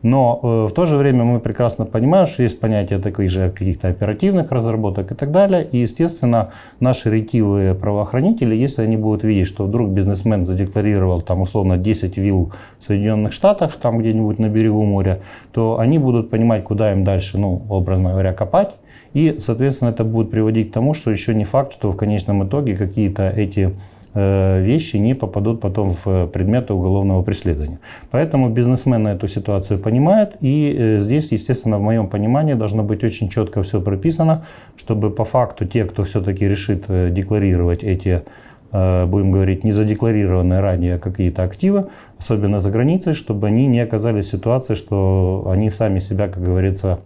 Но 0.02 0.40
э, 0.42 0.66
в 0.70 0.72
то 0.72 0.86
же 0.86 0.96
время 0.96 1.24
мы 1.24 1.40
прекрасно 1.40 1.84
понимаем, 1.84 2.26
что 2.26 2.42
есть 2.42 2.60
понятие 2.60 2.98
таких 2.98 3.30
же 3.30 3.50
каких-то 3.50 3.88
оперативных 3.88 4.50
разработок 4.50 5.12
и 5.12 5.14
так 5.14 5.30
далее. 5.32 5.66
И, 5.70 5.78
естественно, 5.78 6.50
наши 6.80 7.10
ретивые 7.10 7.74
правоохранители, 7.74 8.54
если 8.54 8.82
они 8.82 8.96
будут 8.96 9.24
видеть, 9.24 9.48
что 9.48 9.64
вдруг 9.64 9.90
бизнесмен 9.90 10.44
задекларировал 10.44 11.20
там 11.20 11.42
условно 11.42 11.76
10 11.76 12.16
вилл 12.16 12.52
в 12.78 12.84
Соединенных 12.84 13.32
Штатах, 13.32 13.76
там 13.80 13.98
где-нибудь 13.98 14.38
на 14.38 14.48
берегу 14.48 14.82
моря, 14.84 15.20
то 15.52 15.78
они 15.78 15.98
будут 15.98 16.30
понимать, 16.30 16.64
куда 16.64 16.92
им 16.92 17.04
дальше, 17.04 17.38
ну, 17.38 17.62
образно 17.68 18.10
говоря, 18.10 18.32
копать. 18.32 18.70
И, 19.12 19.36
соответственно, 19.38 19.90
это 19.90 20.04
будет 20.04 20.30
приводить 20.30 20.70
к 20.70 20.74
тому, 20.74 20.94
что 20.94 21.10
еще 21.10 21.34
не 21.34 21.44
факт, 21.44 21.72
что 21.72 21.90
в 21.90 21.96
конечном 21.96 22.46
итоге 22.46 22.76
какие-то 22.76 23.28
эти 23.28 23.74
вещи 24.14 24.96
не 24.96 25.14
попадут 25.14 25.60
потом 25.60 25.90
в 25.90 26.26
предметы 26.28 26.72
уголовного 26.72 27.22
преследования. 27.22 27.80
Поэтому 28.10 28.48
бизнесмены 28.48 29.08
эту 29.08 29.26
ситуацию 29.28 29.78
понимают, 29.78 30.36
и 30.40 30.76
э, 30.78 30.98
здесь, 31.00 31.32
естественно, 31.32 31.78
в 31.78 31.82
моем 31.82 32.08
понимании 32.08 32.54
должно 32.54 32.82
быть 32.82 33.02
очень 33.04 33.28
четко 33.28 33.62
все 33.62 33.80
прописано, 33.80 34.44
чтобы 34.76 35.10
по 35.10 35.24
факту 35.24 35.64
те, 35.66 35.84
кто 35.84 36.04
все-таки 36.04 36.48
решит 36.48 36.84
э, 36.88 37.10
декларировать 37.10 37.82
эти 37.84 38.22
будем 39.06 39.30
говорить, 39.30 39.62
не 39.62 39.70
задекларированные 39.70 40.58
ранее 40.58 40.98
какие-то 40.98 41.44
активы, 41.44 41.86
особенно 42.18 42.58
за 42.58 42.70
границей, 42.70 43.14
чтобы 43.14 43.46
они 43.46 43.68
не 43.68 43.78
оказались 43.78 44.24
в 44.24 44.30
ситуации, 44.30 44.74
что 44.74 45.46
они 45.48 45.70
сами 45.70 46.00
себя, 46.00 46.26
как 46.26 46.42
говорится, 46.42 46.98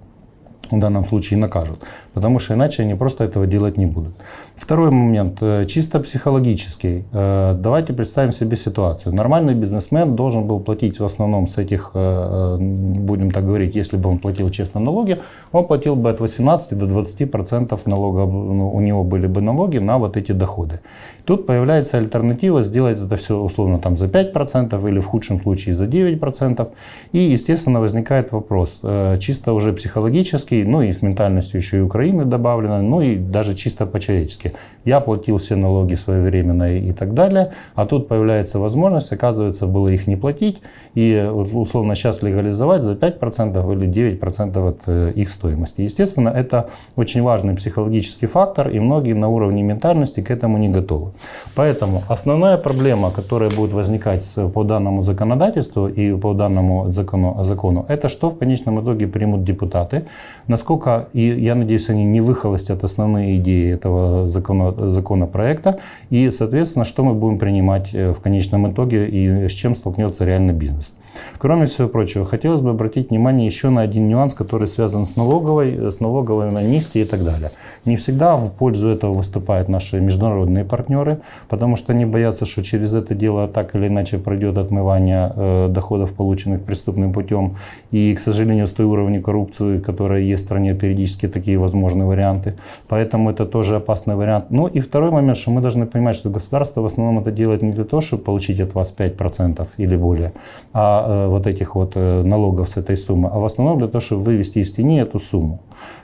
в 0.71 0.81
данном 0.81 1.05
случае 1.05 1.39
накажут, 1.39 1.81
потому 2.15 2.39
что 2.39 2.55
иначе 2.55 2.83
они 2.83 2.95
просто 2.95 3.25
этого 3.25 3.47
делать 3.47 3.77
не 3.77 3.87
будут. 3.87 4.15
Второй 4.57 4.91
момент, 4.91 5.39
э, 5.41 5.67
чисто 5.67 6.01
психологический. 6.01 7.05
Э, 7.13 7.55
давайте 7.59 7.93
представим 7.93 8.33
себе 8.33 8.57
ситуацию. 8.57 9.15
Нормальный 9.15 9.55
бизнесмен 9.55 10.17
должен 10.17 10.47
был 10.47 10.61
платить 10.61 11.01
в 11.01 11.05
основном 11.05 11.47
с 11.47 11.59
этих, 11.59 11.93
э, 11.95 12.57
будем 12.59 13.31
так 13.31 13.47
говорить, 13.47 13.77
если 13.77 13.97
бы 13.97 14.11
он 14.11 14.19
платил 14.19 14.51
честно 14.51 14.81
налоги, 14.81 15.19
он 15.53 15.67
платил 15.67 15.95
бы 15.95 16.11
от 16.11 16.21
18 16.21 16.75
до 16.79 16.87
20 16.87 17.27
процентов 17.27 17.87
налога, 17.87 18.27
ну, 18.27 18.71
у 18.75 18.81
него 18.81 19.05
были 19.05 19.27
бы 19.27 19.41
налоги 19.41 19.79
на 19.79 19.99
вот 19.99 20.17
эти 20.17 20.33
доходы. 20.33 20.81
Тут 21.25 21.47
появляется 21.47 21.99
альтернатива 21.99 22.63
сделать 22.63 22.99
это 22.99 23.17
все 23.17 23.39
условно 23.39 23.79
там 23.79 23.97
за 23.97 24.09
5 24.09 24.33
процентов 24.33 24.87
или 24.87 24.99
в 24.99 25.07
худшем 25.07 25.41
случае 25.43 25.75
за 25.75 25.87
9 25.87 26.21
процентов. 26.21 26.69
И, 27.13 27.19
естественно, 27.19 27.81
возникает 27.81 28.33
вопрос, 28.33 28.83
чисто 29.21 29.53
уже 29.53 29.73
психологический, 29.73 30.58
ну 30.65 30.83
и 30.83 30.93
с 30.93 31.03
ментальностью 31.03 31.61
еще 31.61 31.79
и 31.79 31.81
Украины 31.81 32.25
добавлено, 32.25 32.83
ну 32.83 33.01
и 33.01 33.17
даже 33.17 33.55
чисто 33.55 33.87
по-человечески. 33.87 34.53
Я 34.85 35.01
платил 35.01 35.39
все 35.39 35.57
налоги 35.57 35.95
своевременно 35.95 36.77
и 36.77 36.93
так 36.93 37.15
далее, 37.15 37.53
а 37.75 37.87
тут 37.87 38.09
появляется 38.09 38.59
возможность, 38.59 39.13
оказывается, 39.13 39.67
было 39.67 39.89
их 39.89 40.07
не 40.07 40.17
платить 40.17 40.61
и 40.95 41.29
условно 41.33 41.95
сейчас 41.95 42.23
легализовать 42.23 42.83
за 42.83 42.93
5% 42.93 43.73
или 43.73 44.19
9% 44.19 44.69
от 44.69 44.81
э, 44.87 45.13
их 45.15 45.29
стоимости. 45.29 45.83
Естественно, 45.83 46.29
это 46.29 46.69
очень 46.97 47.23
важный 47.23 47.55
психологический 47.55 48.27
фактор, 48.27 48.69
и 48.69 48.81
многие 48.81 49.15
на 49.15 49.29
уровне 49.29 49.63
ментальности 49.63 50.21
к 50.21 50.31
этому 50.31 50.59
не 50.59 50.69
готовы. 50.69 51.13
Поэтому 51.55 52.03
основная 52.09 52.57
проблема, 52.57 53.11
которая 53.11 53.51
будет 53.51 53.73
возникать 53.73 54.25
по 54.55 54.65
данному 54.65 55.03
законодательству 55.03 55.89
и 55.89 56.15
по 56.17 56.35
данному 56.35 56.91
закону, 56.91 57.37
закону 57.45 57.85
это 57.89 58.09
что 58.09 58.31
в 58.31 58.39
конечном 58.39 58.81
итоге 58.81 59.07
примут 59.07 59.45
депутаты, 59.45 60.03
насколько, 60.49 61.09
и 61.13 61.21
я 61.21 61.55
надеюсь, 61.55 61.89
они 61.91 62.05
не 62.05 62.21
выхолостят 62.21 62.85
основные 62.85 63.37
идеи 63.37 63.73
этого 63.73 64.27
закона, 64.27 64.91
законопроекта 64.91 65.79
и, 66.11 66.31
соответственно, 66.31 66.85
что 66.85 67.05
мы 67.05 67.15
будем 67.15 67.39
принимать 67.39 67.95
э, 67.95 68.13
в 68.13 68.21
конечном 68.21 68.71
итоге 68.71 69.09
и 69.09 69.49
с 69.49 69.53
чем 69.53 69.75
столкнется 69.75 70.25
реальный 70.25 70.55
бизнес. 70.55 70.95
Кроме 71.39 71.67
всего 71.67 71.89
прочего, 71.89 72.25
хотелось 72.25 72.61
бы 72.61 72.71
обратить 72.71 73.11
внимание 73.11 73.47
еще 73.47 73.71
на 73.71 73.83
один 73.83 74.09
нюанс, 74.09 74.35
который 74.35 74.69
связан 74.69 75.05
с 75.05 75.17
налоговой, 75.17 75.91
с 75.93 76.01
налоговой 76.01 76.49
амнистией 76.49 77.05
и 77.05 77.09
так 77.09 77.23
далее. 77.25 77.51
Не 77.85 77.97
всегда 77.97 78.37
в 78.37 78.53
пользу 78.53 78.89
этого 78.89 79.15
выступают 79.15 79.69
наши 79.69 80.01
международные 80.01 80.65
партнеры, 80.65 81.21
потому 81.49 81.77
что 81.77 81.93
они 81.93 82.05
боятся, 82.05 82.47
что 82.47 82.63
через 82.63 82.95
это 82.95 83.15
дело 83.15 83.49
так 83.49 83.75
или 83.75 83.89
иначе 83.89 84.19
пройдет 84.19 84.57
отмывание 84.57 85.33
э, 85.35 85.69
доходов, 85.69 86.13
полученных 86.13 86.63
преступным 86.63 87.13
путем. 87.13 87.57
И, 87.91 88.15
к 88.15 88.21
сожалению, 88.21 88.67
с 88.67 88.73
той 88.73 88.87
уровнем 88.87 89.23
коррупции, 89.23 89.79
которая 89.79 90.23
стране 90.39 90.75
периодически 90.75 91.29
такие 91.29 91.59
возможные 91.59 92.07
варианты. 92.07 92.55
Поэтому 92.89 93.31
это 93.31 93.47
тоже 93.47 93.77
опасный 93.77 94.17
вариант. 94.17 94.47
Ну 94.51 94.67
и 94.67 94.81
второй 94.81 95.11
момент, 95.11 95.37
что 95.37 95.51
мы 95.51 95.61
должны 95.61 95.87
понимать, 95.87 96.17
что 96.17 96.31
государство 96.31 96.83
в 96.83 96.87
основном 96.87 97.19
это 97.19 97.31
делает 97.31 97.63
не 97.63 97.73
для 97.73 97.85
того, 97.85 98.01
чтобы 98.01 98.23
получить 98.23 98.61
от 98.61 98.75
вас 98.75 98.95
5% 98.97 99.67
или 99.79 99.97
более, 99.97 100.33
а 100.73 101.05
э, 101.07 101.29
вот 101.29 101.47
этих 101.47 101.75
вот 101.75 101.93
э, 101.95 102.23
налогов 102.23 102.69
с 102.69 102.77
этой 102.77 102.97
суммы, 102.97 103.29
а 103.33 103.39
в 103.39 103.45
основном 103.45 103.79
для 103.79 103.89
того, 103.89 104.01
чтобы 104.01 104.23
вывести 104.23 104.61
из 104.61 104.73
тени 104.73 105.01
эту 105.01 105.19
сумму. 105.19 105.61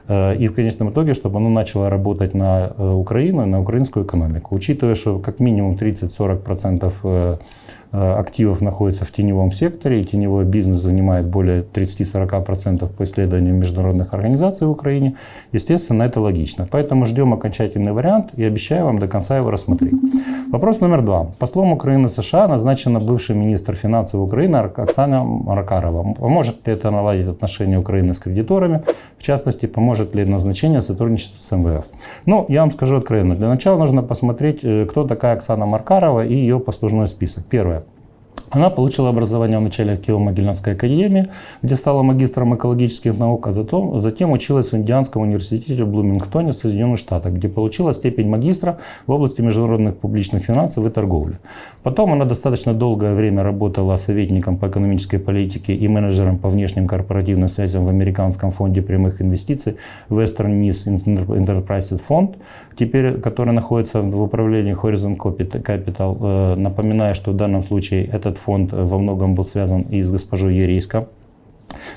Э, 0.09 0.35
и 0.37 0.49
в 0.49 0.55
конечном 0.55 0.91
итоге, 0.91 1.15
чтобы 1.15 1.39
оно 1.39 1.49
начало 1.49 1.91
работать 1.91 2.35
на 2.35 2.73
э, 2.77 2.93
Украину, 2.93 3.47
на 3.47 3.61
украинскую 3.61 4.05
экономику. 4.05 4.55
Учитывая, 4.55 4.95
что 4.95 5.19
как 5.19 5.41
минимум 5.41 5.77
30-40% 5.77 6.93
э, 7.05 7.39
активов 7.95 8.61
находится 8.61 9.05
в 9.05 9.13
теневом 9.13 9.53
секторе, 9.53 10.01
и 10.01 10.05
теневой 10.05 10.45
бизнес 10.45 10.79
занимает 10.81 11.27
более 11.27 11.63
30-40% 11.63 12.87
по 12.93 13.05
исследованиям 13.05 13.57
международных 13.57 14.15
организаций 14.15 14.67
в 14.67 14.71
Украине, 14.71 15.15
естественно, 15.53 16.03
это 16.03 16.21
логично. 16.21 16.69
Поэтому 16.71 17.07
ждем 17.07 17.33
окончательный 17.33 17.93
вариант 17.93 18.31
и 18.37 18.43
обещаю 18.45 18.87
вам 18.87 18.99
до 18.99 19.07
конца 19.07 19.37
его 19.37 19.51
рассмотреть. 19.51 19.95
Вопрос 20.51 20.81
номер 20.81 21.03
два. 21.03 21.27
Послом 21.39 21.73
Украины 21.73 22.09
в 22.09 22.13
США 22.13 22.49
назначена 22.49 23.01
бывший 23.01 23.37
министр 23.37 23.75
финансов 23.75 24.21
Украины 24.21 24.57
Оксана 24.57 25.25
Маркарова. 25.25 26.15
Поможет 26.15 26.67
ли 26.67 26.73
это 26.73 26.91
наладить 26.91 27.29
отношения 27.29 27.79
Украины 27.79 28.15
с 28.15 28.19
кредиторами? 28.19 28.83
В 29.19 29.23
частности, 29.23 29.67
поможет 29.67 30.15
ли 30.15 30.25
назначение 30.25 30.83
сотрудничества 30.83 31.39
с 31.41 31.57
МВФ? 31.57 31.85
Ну, 32.27 32.45
я 32.49 32.61
вам 32.61 32.71
скажу 32.71 32.97
откровенно. 32.97 33.35
Для 33.37 33.49
начала 33.49 33.79
нужно 33.79 34.03
посмотреть, 34.03 34.61
э, 34.65 34.87
кто 34.87 35.07
такая 35.07 35.37
Оксана 35.37 35.67
Маркарова 35.67 36.25
и 36.25 36.35
ее 36.35 36.61
послужной 36.61 37.07
список. 37.07 37.45
Первое. 37.45 37.84
Она 38.55 38.71
получила 38.71 39.09
образование 39.09 39.59
в 39.59 39.63
начале 39.63 39.97
Киево-Могилянской 39.97 40.75
академии, 40.75 41.27
где 41.63 41.75
стала 41.75 42.03
магистром 42.03 42.55
экологических 42.55 43.19
наук, 43.19 43.49
а 43.49 43.53
затем, 43.53 44.01
затем 44.01 44.31
училась 44.31 44.71
в 44.71 44.77
Индианском 44.77 45.23
университете 45.23 45.83
в 45.83 45.89
Блумингтоне 45.89 46.53
в 46.53 46.55
Соединенных 46.55 47.01
Штатах, 47.01 47.33
где 47.33 47.49
получила 47.49 47.93
степень 47.93 48.29
магистра 48.29 48.79
в 49.09 49.11
области 49.11 49.41
международных 49.41 49.97
публичных 49.97 50.45
финансов 50.45 50.87
и 50.87 50.91
торговли. 50.91 51.35
Потом 51.83 52.13
она 52.13 52.27
достаточно 52.27 52.75
долгое 52.75 53.17
время 53.17 53.43
работала 53.43 53.97
советником 53.97 54.57
по 54.57 54.69
экономической 54.69 55.19
политике 55.19 55.75
и 55.75 55.89
менеджером 55.89 56.37
по 56.37 56.49
внешним 56.49 56.87
корпоративным 56.87 57.49
связям 57.49 57.85
в 57.85 57.89
американском 57.89 58.53
фонде 58.53 58.83
прямых 58.83 59.21
инвестиций 59.21 59.79
Western 60.11 60.61
News 60.61 60.87
Enterprise 60.87 62.01
Fund, 62.09 62.37
теперь, 62.79 63.21
который 63.21 63.53
находится 63.53 64.01
в 64.01 64.23
управлении 64.23 64.81
Horizon 64.81 65.17
Capital. 65.17 66.19
Э, 66.21 66.55
напоминаю, 66.55 67.17
что 67.17 67.33
в 67.33 67.37
данном 67.37 67.65
случае 67.65 68.05
этот 68.05 68.44
фонд 68.45 68.73
во 68.73 68.99
многом 68.99 69.35
был 69.35 69.45
связан 69.45 69.83
и 69.83 70.03
с 70.03 70.11
госпожой 70.11 70.55
Ерейско, 70.55 71.09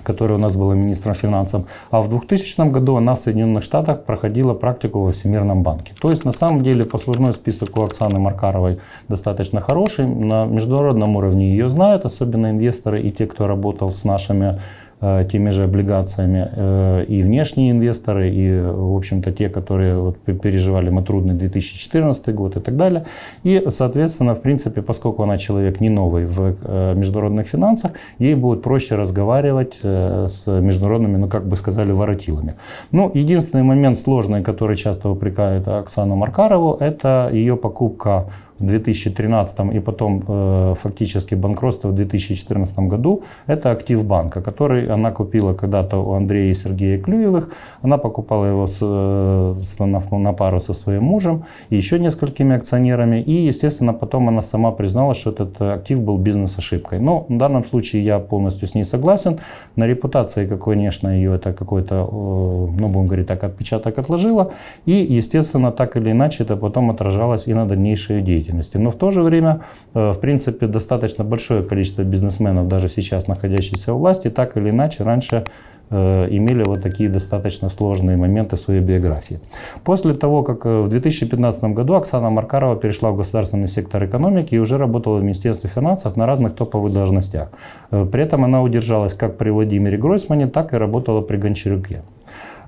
которая 0.03 0.37
у 0.37 0.41
нас 0.41 0.55
была 0.55 0.75
министром 0.75 1.13
финансов. 1.13 1.63
А 1.91 2.01
в 2.01 2.09
2000 2.09 2.71
году 2.71 2.95
она 2.95 3.13
в 3.13 3.19
Соединенных 3.19 3.63
Штатах 3.63 4.05
проходила 4.05 4.53
практику 4.53 5.01
во 5.01 5.11
Всемирном 5.11 5.63
банке. 5.63 5.93
То 6.01 6.09
есть 6.09 6.25
на 6.25 6.31
самом 6.31 6.61
деле 6.61 6.85
послужной 6.85 7.33
список 7.33 7.77
у 7.77 7.83
Оксаны 7.83 8.19
Маркаровой 8.19 8.79
достаточно 9.09 9.61
хороший. 9.61 10.07
На 10.07 10.45
международном 10.45 11.15
уровне 11.15 11.49
ее 11.49 11.69
знают, 11.69 12.05
особенно 12.05 12.51
инвесторы 12.51 13.01
и 13.01 13.11
те, 13.11 13.27
кто 13.27 13.47
работал 13.47 13.91
с 13.91 14.03
нашими 14.05 14.55
Э, 14.55 14.59
теми 14.99 15.51
же 15.51 15.63
облигациями 15.63 16.49
э, 16.51 17.05
и 17.07 17.21
внешние 17.21 17.71
инвесторы, 17.71 18.31
и, 18.31 18.59
в 18.59 18.95
общем-то, 18.95 19.31
те, 19.31 19.47
которые 19.47 19.95
вот 19.95 20.17
переживали 20.41 20.89
мы 20.89 21.03
трудный 21.03 21.35
2014 21.35 22.33
год 22.33 22.57
и 22.57 22.59
так 22.59 22.75
далее. 22.75 23.05
И, 23.43 23.63
соответственно, 23.69 24.33
в 24.33 24.41
принципе, 24.41 24.81
поскольку 24.81 25.23
она 25.23 25.37
человек 25.37 25.81
не 25.81 25.89
новый 25.89 26.25
в 26.25 26.55
э, 26.63 26.95
международных 26.95 27.47
финансах, 27.47 27.91
ей 28.19 28.35
будет 28.35 28.63
проще 28.63 28.95
разговаривать 28.95 29.79
с 29.83 30.47
международными, 30.47 31.17
ну, 31.17 31.27
как 31.27 31.47
бы 31.47 31.55
сказали, 31.57 31.91
воротилами. 31.91 32.53
Ну, 32.91 33.11
единственный 33.13 33.63
момент 33.63 33.99
сложный, 33.99 34.41
который 34.41 34.75
часто 34.75 35.09
упрекают 35.09 35.67
Оксану 35.67 36.15
Маркарову, 36.15 36.77
это 36.79 37.29
ее 37.31 37.55
покупка 37.55 38.25
в 38.59 38.65
2013 38.65 39.73
и 39.73 39.79
потом 39.79 40.23
э, 40.27 40.75
фактически 40.77 41.35
банкротство 41.35 41.89
в 41.89 41.93
2014 41.93 42.79
году, 42.79 43.23
это 43.47 43.71
актив 43.71 44.03
банка, 44.03 44.41
который 44.41 44.89
она 44.89 45.11
купила 45.11 45.53
когда-то 45.53 45.97
у 45.97 46.13
Андрея 46.13 46.51
и 46.51 46.55
Сергея 46.55 46.99
Клюевых. 46.99 47.49
Она 47.81 47.97
покупала 47.97 48.45
его 48.45 48.67
с, 48.67 48.79
э, 48.81 49.55
с, 49.63 49.79
на, 49.79 50.01
на 50.17 50.33
пару 50.33 50.59
со 50.59 50.73
своим 50.73 51.03
мужем 51.03 51.43
и 51.69 51.75
еще 51.75 51.99
несколькими 51.99 52.55
акционерами. 52.55 53.21
И, 53.21 53.31
естественно, 53.31 53.93
потом 53.93 54.27
она 54.29 54.41
сама 54.41 54.71
признала, 54.71 55.13
что 55.13 55.31
этот 55.31 55.61
актив 55.61 56.01
был 56.01 56.17
бизнес-ошибкой. 56.17 56.99
Но 56.99 57.25
в 57.29 57.37
данном 57.37 57.63
случае 57.63 58.03
я 58.03 58.19
полностью 58.19 58.67
с 58.67 58.75
ней 58.75 58.83
согласен. 58.83 59.39
На 59.75 59.87
репутации, 59.87 60.47
конечно, 60.47 61.09
ее 61.09 61.35
это 61.35 61.53
какой-то, 61.53 61.95
э, 61.95 62.79
ну, 62.79 62.87
будем 62.87 63.05
говорить 63.05 63.27
так, 63.27 63.43
отпечаток 63.43 63.99
отложила. 63.99 64.51
И, 64.85 64.91
естественно, 64.91 65.71
так 65.71 65.95
или 65.97 66.11
иначе 66.11 66.43
это 66.43 66.57
потом 66.57 66.89
отражалось 66.89 67.47
и 67.47 67.53
на 67.53 67.65
дальнейшую 67.65 68.21
деятельность 68.21 68.46
деятельности. 68.47 68.77
Но 68.77 68.89
в 68.89 68.95
то 68.95 69.11
же 69.11 69.21
время, 69.21 69.59
э, 69.93 70.11
в 70.11 70.19
принципе, 70.19 70.67
достаточно 70.67 71.23
большое 71.23 71.63
количество 71.63 72.03
бизнесменов, 72.03 72.67
даже 72.67 72.89
сейчас 72.89 73.27
находящихся 73.27 73.93
у 73.93 73.97
власти, 73.97 74.29
так 74.29 74.57
или 74.57 74.69
иначе 74.69 75.03
раньше 75.03 75.45
э, 75.89 76.27
имели 76.29 76.63
вот 76.63 76.83
такие 76.83 77.09
достаточно 77.09 77.69
сложные 77.69 78.17
моменты 78.17 78.55
в 78.55 78.59
своей 78.59 78.81
биографии. 78.81 79.39
После 79.83 80.13
того, 80.13 80.43
как 80.43 80.65
э, 80.65 80.81
в 80.81 80.87
2015 80.87 81.63
году 81.75 81.93
Оксана 81.93 82.29
Маркарова 82.29 82.75
перешла 82.75 83.11
в 83.11 83.17
государственный 83.17 83.67
сектор 83.67 84.03
экономики 84.03 84.55
и 84.55 84.59
уже 84.59 84.77
работала 84.77 85.19
в 85.19 85.23
Министерстве 85.23 85.69
финансов 85.69 86.17
на 86.17 86.25
разных 86.25 86.55
топовых 86.55 86.93
должностях. 86.93 87.49
При 87.89 88.23
этом 88.23 88.43
она 88.43 88.61
удержалась 88.61 89.13
как 89.13 89.37
при 89.37 89.51
Владимире 89.51 89.97
Гройсмане, 89.97 90.47
так 90.47 90.73
и 90.73 90.77
работала 90.77 91.21
при 91.21 91.37
Гончаруке. 91.37 92.01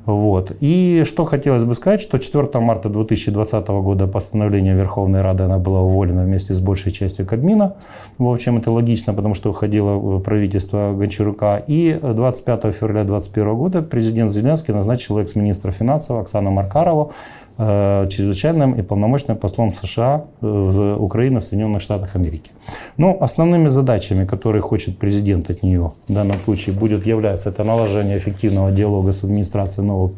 Вот. 0.06 0.52
И 0.60 1.04
что 1.06 1.26
хотелось 1.26 1.64
бы 1.64 1.74
сказать, 1.74 2.02
что 2.02 2.18
4 2.18 2.60
марта 2.60 2.90
2020 2.90 3.68
года 3.68 4.08
постановление 4.08 4.76
Верховной 4.76 5.22
Рады 5.22 5.44
она 5.44 5.58
была 5.58 5.82
уволена 5.82 6.24
вместе 6.24 6.54
с 6.54 6.60
большей 6.60 6.92
частью 6.92 7.26
Кабмина. 7.26 7.76
В 8.18 8.28
общем, 8.28 8.58
это 8.58 8.72
логично, 8.72 9.14
потому 9.14 9.36
что 9.36 9.50
уходило 9.50 10.20
правительство 10.20 10.94
Гончарука. 10.98 11.64
И 11.68 12.00
25 12.02 12.74
февраля 12.74 13.04
2021 13.04 13.56
года 13.56 13.82
президент 13.82 14.32
Зеленский 14.32 14.74
назначил 14.74 15.18
экс-министра 15.20 15.72
финансов 15.72 16.22
Оксану 16.22 16.52
Маркарову 16.52 17.12
Э, 17.49 17.49
чрезвычайным 17.60 18.74
и 18.80 18.82
полномочным 18.82 19.38
послом 19.38 19.74
США 19.74 20.26
э, 20.42 20.48
в 20.48 21.04
Украине 21.04 21.40
в 21.40 21.44
Соединенных 21.44 21.82
Штатах 21.82 22.16
Америки. 22.16 22.52
Но 22.98 23.18
основными 23.20 23.68
задачами, 23.68 24.26
которые 24.26 24.62
хочет 24.62 24.98
президент 24.98 25.50
от 25.50 25.64
нее 25.64 25.92
в 26.08 26.14
данном 26.14 26.40
случае, 26.40 26.76
будет 26.76 27.06
являться 27.06 27.50
это 27.50 27.64
наложение 27.64 28.18
эффективного 28.18 28.72
диалога 28.72 29.12
с 29.12 29.24
администрацией 29.24 29.88
нового 29.88 30.12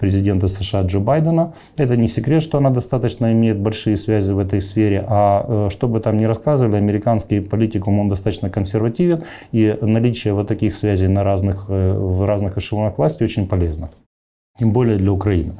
президента 0.00 0.48
США 0.48 0.82
Джо 0.82 0.98
Байдена. 0.98 1.52
Это 1.76 1.96
не 1.96 2.08
секрет, 2.08 2.42
что 2.42 2.58
она 2.58 2.70
достаточно 2.70 3.32
имеет 3.32 3.58
большие 3.58 3.96
связи 3.96 4.32
в 4.32 4.38
этой 4.38 4.60
сфере, 4.60 5.04
а 5.06 5.44
э, 5.46 5.70
что 5.70 5.86
бы 5.86 6.00
там 6.00 6.16
ни 6.16 6.24
рассказывали, 6.24 6.76
американский 6.76 7.40
политикум, 7.40 8.00
он 8.00 8.08
достаточно 8.08 8.50
консервативен, 8.50 9.22
и 9.52 9.76
наличие 9.80 10.34
вот 10.34 10.48
таких 10.48 10.74
связей 10.74 11.08
на 11.08 11.22
разных, 11.22 11.68
в 11.68 12.26
разных 12.26 12.58
эшелонах 12.58 12.98
власти 12.98 13.22
очень 13.22 13.46
полезно 13.46 13.90
тем 14.58 14.72
более 14.72 14.96
для 14.96 15.12
Украины. 15.12 15.52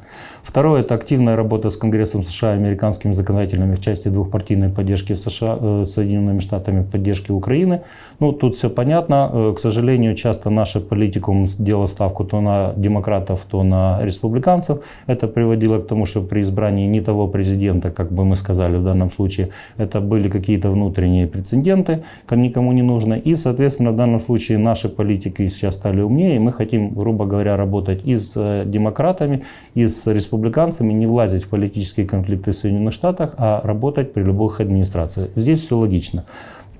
Второе– 0.43 0.81
это 0.83 0.95
активная 0.95 1.35
работа 1.35 1.69
с 1.69 1.77
Конгрессом 1.77 2.23
США 2.23 2.53
и 2.53 2.57
американскими 2.57 3.11
законодателями 3.11 3.75
в 3.75 3.81
части 3.81 4.09
двухпартийной 4.09 4.69
поддержки 4.69 5.13
США, 5.13 5.57
э, 5.61 5.85
Соединенными 5.85 6.39
Штатами 6.39 6.83
поддержки 6.83 7.31
Украины. 7.31 7.81
Ну, 8.19 8.31
тут 8.31 8.55
все 8.55 8.69
понятно. 8.69 9.29
Э, 9.31 9.53
к 9.55 9.59
сожалению, 9.59 10.15
часто 10.15 10.49
наша 10.49 10.79
политикум 10.79 11.45
делала 11.59 11.87
ставку 11.87 12.25
то 12.25 12.41
на 12.41 12.73
демократов, 12.75 13.45
то 13.49 13.63
на 13.63 13.99
республиканцев. 14.01 14.79
Это 15.07 15.27
приводило 15.27 15.79
к 15.79 15.87
тому, 15.87 16.05
что 16.05 16.21
при 16.21 16.41
избрании 16.41 16.87
не 16.87 17.01
того 17.01 17.27
президента, 17.27 17.91
как 17.91 18.11
бы 18.11 18.25
мы 18.25 18.35
сказали 18.35 18.77
в 18.77 18.83
данном 18.83 19.11
случае, 19.11 19.49
это 19.77 20.01
были 20.01 20.29
какие-то 20.29 20.71
внутренние 20.71 21.27
прецеденты, 21.27 22.03
никому 22.31 22.71
не 22.71 22.81
нужно. 22.81 23.13
И, 23.13 23.35
соответственно, 23.35 23.91
в 23.91 23.95
данном 23.95 24.19
случае 24.19 24.57
наши 24.57 24.89
политики 24.89 25.47
сейчас 25.47 25.75
стали 25.75 26.01
умнее, 26.01 26.35
и 26.35 26.39
мы 26.39 26.51
хотим, 26.51 26.93
грубо 26.93 27.25
говоря, 27.25 27.57
работать 27.57 28.01
и 28.07 28.17
с 28.17 28.63
демократами, 28.89 29.43
и 29.75 29.87
с 29.87 30.07
республиканцами, 30.11 30.93
не 30.93 31.07
влазить 31.07 31.43
в 31.43 31.49
политические 31.49 32.05
конфликты 32.05 32.51
в 32.51 32.55
Соединенных 32.55 32.93
Штатах, 32.93 33.33
а 33.37 33.61
работать 33.63 34.13
при 34.13 34.23
любых 34.23 34.61
администрациях. 34.61 35.29
Здесь 35.35 35.63
все 35.63 35.77
логично. 35.77 36.25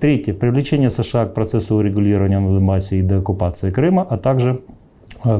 Третье. 0.00 0.34
Привлечение 0.34 0.90
США 0.90 1.26
к 1.26 1.34
процессу 1.34 1.76
урегулирования 1.76 2.40
на 2.40 2.54
Донбассе 2.54 2.98
и 2.98 3.02
деоккупации 3.02 3.70
Крыма, 3.70 4.06
а 4.08 4.16
также 4.16 4.60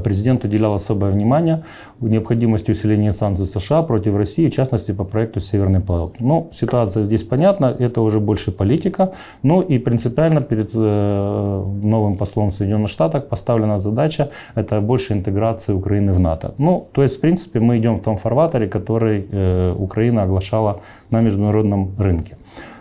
президент 0.04 0.44
уделял 0.44 0.74
особое 0.74 1.10
внимание 1.10 1.64
необходимости 2.00 2.70
усиления 2.70 3.12
санкций 3.12 3.46
США 3.46 3.82
против 3.82 4.16
России, 4.16 4.48
в 4.48 4.54
частности 4.54 4.92
по 4.92 5.04
проекту 5.04 5.40
«Северный 5.40 5.80
поток». 5.80 6.14
Ну, 6.20 6.48
ситуация 6.52 7.02
здесь 7.02 7.22
понятна, 7.22 7.74
это 7.78 8.00
уже 8.02 8.20
больше 8.20 8.52
политика. 8.52 9.12
Ну 9.42 9.60
и 9.60 9.78
принципиально 9.78 10.40
перед 10.40 10.70
э, 10.74 11.64
новым 11.82 12.16
послом 12.16 12.50
Соединенных 12.50 12.90
Штатах 12.90 13.28
поставлена 13.28 13.78
задача– 13.78 14.30
это 14.54 14.80
больше 14.80 15.12
интеграции 15.12 15.72
Украины 15.72 16.12
в 16.12 16.20
НАТО. 16.20 16.54
Ну, 16.58 16.86
то 16.92 17.02
есть, 17.02 17.16
в 17.16 17.20
принципе, 17.20 17.60
мы 17.60 17.78
идем 17.78 17.96
в 17.96 18.02
том 18.02 18.16
фарватере, 18.16 18.66
который 18.68 19.26
э, 19.30 19.74
Украина 19.78 20.22
оглашала 20.22 20.80
на 21.10 21.20
международном 21.20 21.90
рынке. 21.98 22.36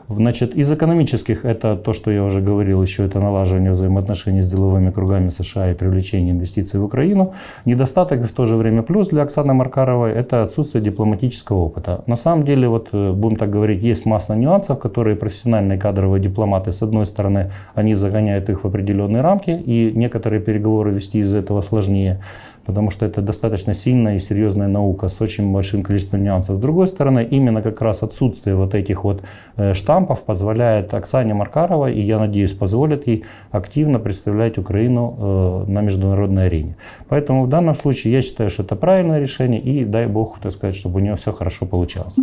Значит, 0.09 0.55
из 0.55 0.71
экономических 0.71 1.45
это 1.45 1.75
то, 1.75 1.93
что 1.93 2.09
я 2.09 2.23
уже 2.23 2.41
говорил, 2.41 2.81
еще 2.81 3.05
это 3.05 3.19
налаживание 3.19 3.71
взаимоотношений 3.71 4.41
с 4.41 4.49
деловыми 4.49 4.89
кругами 4.89 5.29
США 5.29 5.69
и 5.69 5.75
привлечение 5.75 6.31
инвестиций 6.31 6.79
в 6.79 6.83
Украину. 6.83 7.33
Недостаток 7.65 8.21
и 8.21 8.23
в 8.23 8.31
то 8.31 8.45
же 8.45 8.55
время 8.55 8.81
плюс 8.81 9.09
для 9.09 9.21
Оксаны 9.21 9.53
Маркаровой– 9.53 10.11
это 10.13 10.41
отсутствие 10.41 10.83
дипломатического 10.83 11.57
опыта. 11.57 12.03
На 12.07 12.15
самом 12.15 12.43
деле, 12.43 12.67
вот 12.67 12.89
э, 12.91 13.11
будем 13.11 13.37
так 13.37 13.51
говорить, 13.51 13.83
есть 13.83 14.07
масса 14.07 14.35
нюансов, 14.35 14.79
которые 14.79 15.15
профессиональные 15.15 15.77
кадровые 15.77 16.19
дипломаты, 16.19 16.71
с 16.71 16.81
одной 16.81 17.05
стороны, 17.05 17.51
они 17.75 17.93
загоняют 17.93 18.49
их 18.49 18.63
в 18.63 18.67
определенные 18.67 19.21
рамки, 19.21 19.51
и 19.51 19.91
некоторые 19.93 20.41
переговоры 20.41 20.91
вести 20.91 21.19
из 21.19 21.35
этого 21.35 21.61
сложнее 21.61 22.19
потому 22.69 22.91
что 22.91 23.07
это 23.07 23.23
достаточно 23.23 23.73
сильная 23.73 24.17
и 24.17 24.19
серьезная 24.19 24.67
наука 24.67 25.07
с 25.07 25.21
очень 25.21 25.51
большим 25.51 25.81
количеством 25.81 26.23
нюансов. 26.23 26.57
С 26.57 26.59
другой 26.59 26.87
стороны, 26.87 27.27
именно 27.31 27.63
как 27.63 27.81
раз 27.81 28.03
отсутствие 28.03 28.55
вот 28.55 28.75
этих 28.75 29.03
вот 29.03 29.23
э, 29.57 29.73
штампов 29.73 30.21
позволяет 30.23 30.93
Оксане 30.93 31.33
Маркаровой, 31.33 31.95
и 31.95 32.01
я 32.01 32.19
надеюсь, 32.19 32.53
позволит 32.53 33.07
ей 33.07 33.23
активно 33.49 33.97
представлять 33.97 34.59
Украину 34.59 35.15
э, 35.17 35.71
на 35.71 35.81
международной 35.81 36.45
арене. 36.45 36.75
Поэтому 37.07 37.45
в 37.45 37.49
данном 37.49 37.73
случае 37.73 38.13
я 38.13 38.21
считаю, 38.21 38.51
что 38.51 38.61
это 38.61 38.75
правильное 38.75 39.19
решение, 39.19 39.59
и 39.59 39.83
дай 39.83 40.05
бог, 40.05 40.37
так 40.39 40.51
сказать, 40.51 40.75
чтобы 40.75 40.99
у 40.99 41.03
нее 41.03 41.15
все 41.15 41.31
хорошо 41.31 41.65
получалось. 41.65 42.17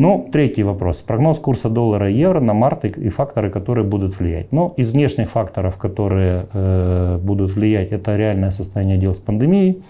Ну, 0.00 0.30
третий 0.32 0.62
вопрос. 0.62 1.02
Прогноз 1.02 1.38
курса 1.38 1.68
доллара 1.68 2.10
и 2.10 2.14
евро 2.14 2.40
на 2.40 2.54
март 2.54 2.86
и 2.86 3.10
факторы, 3.10 3.50
которые 3.50 3.84
будут 3.84 4.18
влиять. 4.18 4.50
Ну, 4.50 4.72
из 4.78 4.92
внешних 4.92 5.28
факторов, 5.28 5.76
которые 5.76 6.46
э, 6.54 7.18
будут 7.22 7.54
влиять, 7.54 7.92
это 7.92 8.16
реальное 8.16 8.50
состояние 8.50 8.96
дел 8.96 9.14
с 9.14 9.20
пандемией, 9.20 9.82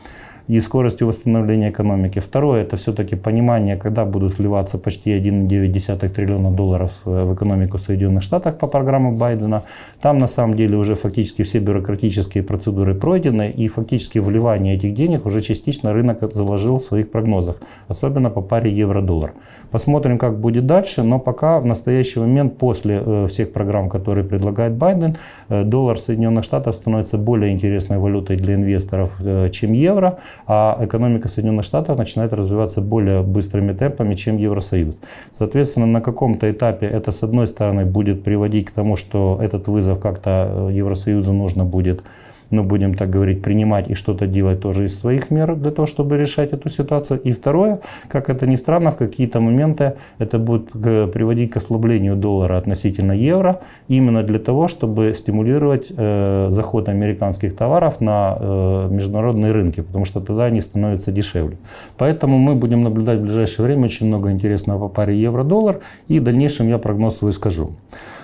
и 0.51 0.61
скоростью 0.61 1.07
восстановления 1.07 1.71
экономики. 1.71 2.19
Второе, 2.19 2.63
это 2.63 2.77
все-таки 2.77 3.15
понимание, 3.15 3.77
когда 3.77 4.05
будут 4.05 4.39
вливаться 4.39 4.79
почти 4.79 5.11
1,9 5.13 6.09
триллиона 6.09 6.51
долларов 6.51 6.91
в 7.05 7.35
экономику 7.35 7.79
Соединенных 7.79 8.25
Штатов 8.25 8.59
по 8.59 8.67
программе 8.67 9.13
Байдена. 9.13 9.63
Там 10.01 10.19
на 10.19 10.27
самом 10.27 10.57
деле 10.57 10.77
уже 10.77 10.97
фактически 10.97 11.43
все 11.43 11.61
бюрократические 11.61 12.43
процедуры 12.43 12.97
пройдены, 12.97 13.51
и 13.51 13.69
фактически 13.69 14.19
вливание 14.19 14.75
этих 14.75 14.93
денег 14.93 15.25
уже 15.25 15.41
частично 15.41 15.93
рынок 15.93 16.35
заложил 16.35 16.79
в 16.79 16.83
своих 16.83 17.13
прогнозах, 17.13 17.57
особенно 17.87 18.31
по 18.31 18.41
паре 18.41 18.73
евро-доллар. 18.73 19.33
Посмотрим, 19.71 20.19
как 20.19 20.41
будет 20.41 20.67
дальше, 20.67 21.05
но 21.05 21.21
пока 21.21 21.61
в 21.61 21.67
настоящий 21.67 22.19
момент 22.19 22.59
после 22.59 23.01
э, 23.07 23.27
всех 23.29 23.53
программ, 23.53 23.89
которые 23.89 24.25
предлагает 24.25 24.73
Байден, 24.73 25.17
э, 25.49 25.63
доллар 25.63 25.97
Соединенных 25.97 26.43
Штатов 26.43 26.75
становится 26.75 27.19
более 27.19 27.53
интересной 27.53 27.99
валютой 27.99 28.37
для 28.37 28.55
инвесторов, 28.55 29.13
э, 29.21 29.49
чем 29.51 29.75
евро 29.75 30.19
а 30.47 30.79
экономика 30.81 31.29
Соединенных 31.29 31.65
Штатов 31.65 31.99
начинает 31.99 32.33
развиваться 32.33 32.81
более 32.81 33.23
быстрыми 33.23 33.73
темпами, 33.73 34.15
чем 34.15 34.37
Евросоюз. 34.37 34.97
Соответственно, 35.31 35.87
на 35.87 36.01
каком-то 36.01 36.51
этапе 36.51 36.87
это, 36.87 37.13
с 37.13 37.23
одной 37.23 37.47
стороны, 37.47 37.85
будет 37.85 38.25
приводить 38.25 38.67
к 38.67 38.71
тому, 38.73 38.97
что 38.97 39.39
этот 39.43 39.69
вызов 39.69 40.01
как-то 40.01 40.69
э, 40.71 40.73
Евросоюзу 40.73 41.33
нужно 41.33 41.65
будет 41.65 42.03
ну, 42.51 42.65
будем 42.65 42.95
так 42.95 43.11
говорить, 43.11 43.43
принимать 43.43 43.91
и 43.91 43.95
что-то 43.95 44.27
делать 44.27 44.61
тоже 44.61 44.85
из 44.85 44.99
своих 44.99 45.31
мер 45.31 45.57
для 45.57 45.71
того, 45.71 45.87
чтобы 45.87 46.17
решать 46.17 46.53
эту 46.53 46.69
ситуацию. 46.69 47.21
И 47.21 47.33
второе, 47.33 47.81
как 48.09 48.29
это 48.29 48.47
ни 48.47 48.57
странно, 48.57 48.91
в 48.91 48.97
какие-то 48.97 49.41
моменты 49.41 49.95
это 50.19 50.39
будет 50.39 50.71
приводить 50.71 51.53
к 51.53 51.57
ослаблению 51.57 52.17
доллара 52.17 52.57
относительно 52.59 53.13
евро, 53.13 53.61
именно 53.89 54.23
для 54.23 54.39
того, 54.39 54.69
чтобы 54.69 55.15
стимулировать 55.15 55.93
э, 55.97 56.47
заход 56.51 56.89
американских 56.89 57.57
товаров 57.57 58.01
на 58.01 58.37
э, 58.39 58.89
международные 58.91 59.53
рынки, 59.53 59.83
потому 59.83 60.05
что 60.05 60.21
тогда 60.21 60.45
они 60.45 60.61
становятся 60.61 61.13
дешевле. 61.13 61.57
Поэтому 61.99 62.39
мы 62.39 62.55
будем 62.55 62.83
наблюдать 62.83 63.19
в 63.19 63.23
ближайшее 63.23 63.67
время 63.67 63.85
очень 63.85 64.07
много 64.07 64.31
интересного 64.31 64.89
по 64.89 64.89
паре 64.89 65.17
евро-доллар, 65.17 65.81
и 66.09 66.21
в 66.21 66.25
дальнейшем 66.25 66.69
я 66.69 66.79
прогноз 66.79 67.19
свой 67.19 67.33
скажу. 67.33 67.71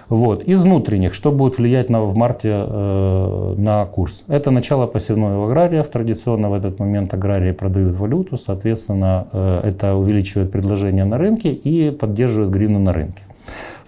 Вот. 0.09 0.45
Из 0.45 0.63
внутренних, 0.63 1.15
что 1.15 1.33
будет 1.33 1.59
влиять 1.59 1.91
на, 1.91 2.03
в 2.03 2.15
марте 2.15 2.53
э, 2.53 3.55
на 3.59 3.85
курс? 3.87 4.25
Это 4.29 4.51
начало 4.51 4.87
пассивного 4.87 5.47
аграриев. 5.47 5.89
Традиционно 5.89 6.49
в 6.51 6.55
этот 6.55 6.79
момент 6.79 7.13
аграрии 7.13 7.53
продают 7.53 7.97
валюту, 7.97 8.37
соответственно, 8.37 9.27
э, 9.33 9.61
это 9.65 9.95
увеличивает 9.97 10.53
предложение 10.53 11.05
на 11.05 11.19
рынке 11.19 11.53
и 11.53 11.91
поддерживает 11.91 12.51
гривну 12.51 12.79
на 12.79 12.93
рынке. 12.93 13.23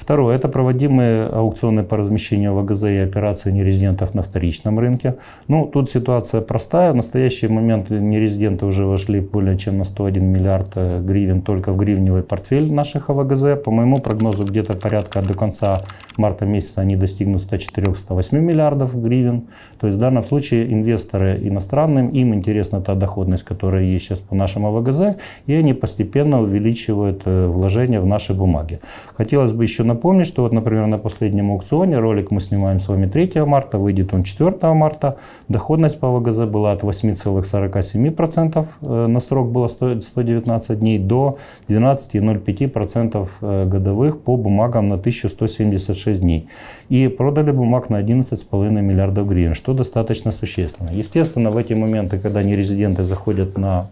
Второе– 0.09 0.37
это 0.39 0.49
проводимые 0.49 1.27
аукционы 1.27 1.85
по 1.85 1.99
размещению 1.99 2.55
ВГЗ 2.55 2.85
и 2.85 2.97
операции 2.97 3.51
нерезидентов 3.51 4.15
на 4.15 4.23
вторичном 4.23 4.79
рынке. 4.79 5.17
Ну, 5.49 5.67
тут 5.67 5.91
ситуация 5.91 6.41
простая. 6.41 6.93
В 6.93 6.97
настоящий 6.97 7.47
момент 7.47 7.91
нерезиденты 7.91 8.65
уже 8.65 8.87
вошли 8.87 9.21
более 9.21 9.59
чем 9.59 9.77
на 9.77 9.85
101 9.85 10.25
миллиард 10.25 10.71
э, 10.77 11.03
гривен 11.03 11.43
только 11.43 11.75
в 11.75 11.77
гривневый 11.77 12.23
портфель 12.23 12.73
наших 12.73 13.11
АВГЗ. 13.11 13.63
По 13.63 13.71
моему 13.71 13.99
прогнозу, 13.99 14.45
где-то 14.45 14.73
порядка 14.77 15.21
до 15.21 15.35
конца 15.35 15.81
марта 16.17 16.47
месяца 16.47 16.81
они 16.81 16.97
достигнут 16.97 17.43
104-108 17.43 18.41
миллиардов 18.41 18.99
гривен. 18.99 19.49
То 19.79 19.89
есть 19.89 19.99
в 19.99 20.01
данном 20.01 20.25
случае 20.25 20.73
инвесторы 20.73 21.39
иностранным, 21.43 22.09
им 22.09 22.33
интересна 22.33 22.81
та 22.81 22.95
доходность, 22.95 23.43
которая 23.43 23.83
есть 23.83 24.07
сейчас 24.07 24.21
по 24.21 24.35
нашим 24.35 24.65
АВГЗ, 24.65 25.19
и 25.45 25.53
они 25.53 25.75
постепенно 25.75 26.41
увеличивают 26.41 27.25
э, 27.27 27.47
вложения 27.47 28.01
в 28.01 28.07
наши 28.07 28.33
бумаги. 28.33 28.81
Хотелось 29.15 29.53
бы 29.53 29.65
еще 29.65 29.83
напомнить, 29.83 29.98
напомнить, 29.99 30.27
что 30.27 30.43
вот, 30.43 30.53
например, 30.53 30.87
на 30.87 30.99
последнем 30.99 31.51
аукционе, 31.51 31.99
ролик 31.99 32.31
мы 32.31 32.41
снимаем 32.41 32.79
с 32.79 32.89
вами 32.89 33.07
3 33.07 33.45
марта, 33.45 33.79
выйдет 33.79 34.15
он 34.15 34.23
4 34.23 34.73
марта, 34.75 35.17
доходность 35.49 36.01
по 36.01 36.09
ВГЗ 36.09 36.39
была 36.45 36.73
от 36.73 36.83
8,47% 36.85 38.67
э, 38.83 39.07
на 39.09 39.21
срок 39.21 39.51
было 39.51 39.69
119 39.69 40.79
дней 40.79 40.99
до 40.99 41.37
12,05% 41.69 43.29
э, 43.41 43.67
годовых 43.67 44.21
по 44.21 44.37
бумагам 44.37 44.89
на 44.89 44.95
1176 44.95 46.21
дней. 46.21 46.49
И 46.91 47.09
продали 47.09 47.51
бумаг 47.51 47.91
на 47.91 48.01
11,5 48.01 48.71
миллиардов 48.71 49.27
гривен, 49.29 49.55
что 49.55 49.73
достаточно 49.73 50.33
существенно. 50.33 50.91
Естественно, 50.93 51.51
в 51.51 51.57
эти 51.57 51.75
моменты, 51.75 52.19
когда 52.19 52.43
нерезиденты 52.43 53.03
заходят 53.03 53.59
на 53.59 53.89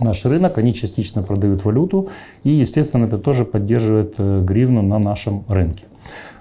наш 0.00 0.24
рынок, 0.24 0.58
они 0.58 0.74
частично 0.74 1.22
продают 1.22 1.64
валюту, 1.64 2.08
и, 2.44 2.50
естественно, 2.50 3.04
это 3.04 3.18
тоже 3.18 3.44
поддерживает 3.44 4.14
э, 4.18 4.42
гривну 4.44 4.82
на 4.82 4.98
нашем 4.98 5.44
рынке. 5.48 5.84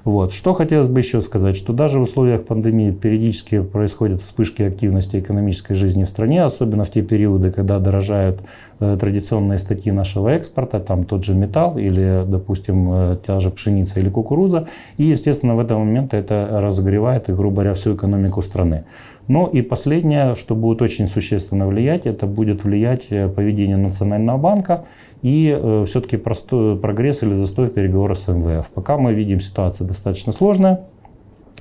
Вот. 0.04 0.32
Что 0.32 0.54
хотелось 0.54 0.88
бы 0.88 1.00
еще 1.00 1.20
сказать, 1.20 1.58
что 1.58 1.74
даже 1.74 2.00
в 2.00 2.04
условиях 2.04 2.46
пандемии 2.46 2.92
периодически 2.92 3.62
происходят 3.62 4.22
вспышки 4.22 4.62
активности 4.62 5.20
экономической 5.20 5.74
жизни 5.74 6.06
в 6.06 6.10
стране, 6.10 6.44
особенно 6.44 6.86
в 6.86 6.90
те 6.90 7.02
периоды, 7.02 7.52
когда 7.52 7.78
дорожают 7.80 8.40
э, 8.80 8.98
традиционные 8.98 9.60
статьи 9.60 9.92
нашего 9.92 10.30
экспорта, 10.30 10.80
там 10.80 11.04
тот 11.04 11.26
же 11.26 11.34
металл 11.34 11.78
или, 11.78 12.24
допустим, 12.26 12.90
э, 12.94 13.18
та 13.18 13.42
же 13.42 13.50
пшеница 13.50 14.00
или 14.00 14.10
кукуруза. 14.10 14.68
И, 14.96 15.04
естественно, 15.04 15.56
в 15.56 15.60
этот 15.60 15.78
момент 15.78 16.14
это 16.14 16.48
разогревает, 16.52 17.28
и, 17.28 17.34
грубо 17.34 17.56
говоря, 17.56 17.74
всю 17.74 17.96
экономику 17.96 18.42
страны. 18.42 18.86
Ну 19.28 19.48
и 19.48 19.62
последнее, 19.62 20.36
что 20.36 20.56
будет 20.56 20.82
очень 20.82 21.08
существенно 21.08 21.68
влиять, 21.68 22.06
это 22.06 22.26
будет 22.26 22.64
влиять 22.64 23.08
э, 23.10 23.28
поведение 23.28 23.78
Национального 23.78 24.38
банка 24.38 24.86
и 25.22 25.58
э, 25.60 25.86
все-таки 25.86 26.18
прогресс 26.18 27.24
или 27.24 27.36
застой 27.36 27.68
в 27.68 27.74
переговорах 27.74 28.18
с 28.18 28.28
МВФ. 28.28 28.70
Пока 28.70 28.98
мы 28.98 29.14
видим 29.14 29.42
ситуацию 29.42 29.88
достаточно 29.88 30.32
сложная. 30.32 30.82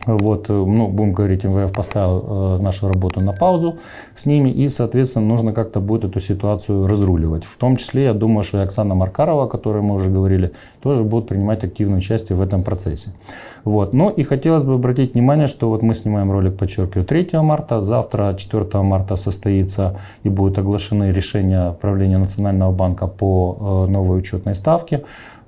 Вот, 0.05 0.51
э, 0.51 0.53
ну, 0.53 0.89
будем 0.89 1.13
говорить, 1.13 1.45
МВФ 1.45 1.73
поставил 1.73 2.59
э, 2.59 2.63
нашу 2.63 2.89
работу 2.89 3.21
на 3.21 3.33
паузу 3.33 3.79
с 4.15 4.27
ними, 4.27 4.51
и, 4.51 4.69
соответственно, 4.69 5.27
нужно 5.27 5.53
как-то 5.53 5.81
будет 5.81 6.05
эту 6.05 6.21
ситуацию 6.21 6.87
разруливать. 6.87 7.45
В 7.45 7.57
том 7.57 7.77
числе, 7.77 8.05
я 8.05 8.13
думаю, 8.13 8.45
что 8.45 8.59
и 8.59 8.61
Оксана 8.61 8.95
Маркарова, 8.95 9.45
о 9.45 9.49
которой 9.49 9.83
мы 9.83 9.95
уже 9.95 10.11
говорили, 10.11 10.53
тоже 10.81 11.03
будет 11.03 11.29
принимать 11.29 11.65
активное 11.65 11.99
участие 11.99 12.37
в 12.37 12.41
этом 12.41 12.63
процессе. 12.63 13.11
Вот. 13.65 13.93
Ну 13.93 14.11
и 14.11 14.23
хотелось 14.23 14.63
бы 14.63 14.75
обратить 14.75 15.15
внимание, 15.15 15.49
что 15.49 15.69
вот 15.69 15.83
мы 15.83 15.95
снимаем 15.95 16.31
ролик, 16.31 16.57
подчеркиваю, 16.57 17.05
3 17.05 17.41
марта, 17.41 17.81
завтра, 17.81 18.35
4 18.37 18.83
марта 18.83 19.17
состоится 19.17 19.99
и 20.23 20.29
будут 20.29 20.59
оглашены 20.59 21.11
решения 21.11 21.73
правления 21.81 22.19
Национального 22.19 22.71
банка 22.71 23.09
по 23.09 23.87
э, 23.89 23.91
новой 23.91 24.19
учетной 24.19 24.55
ставке. 24.55 25.03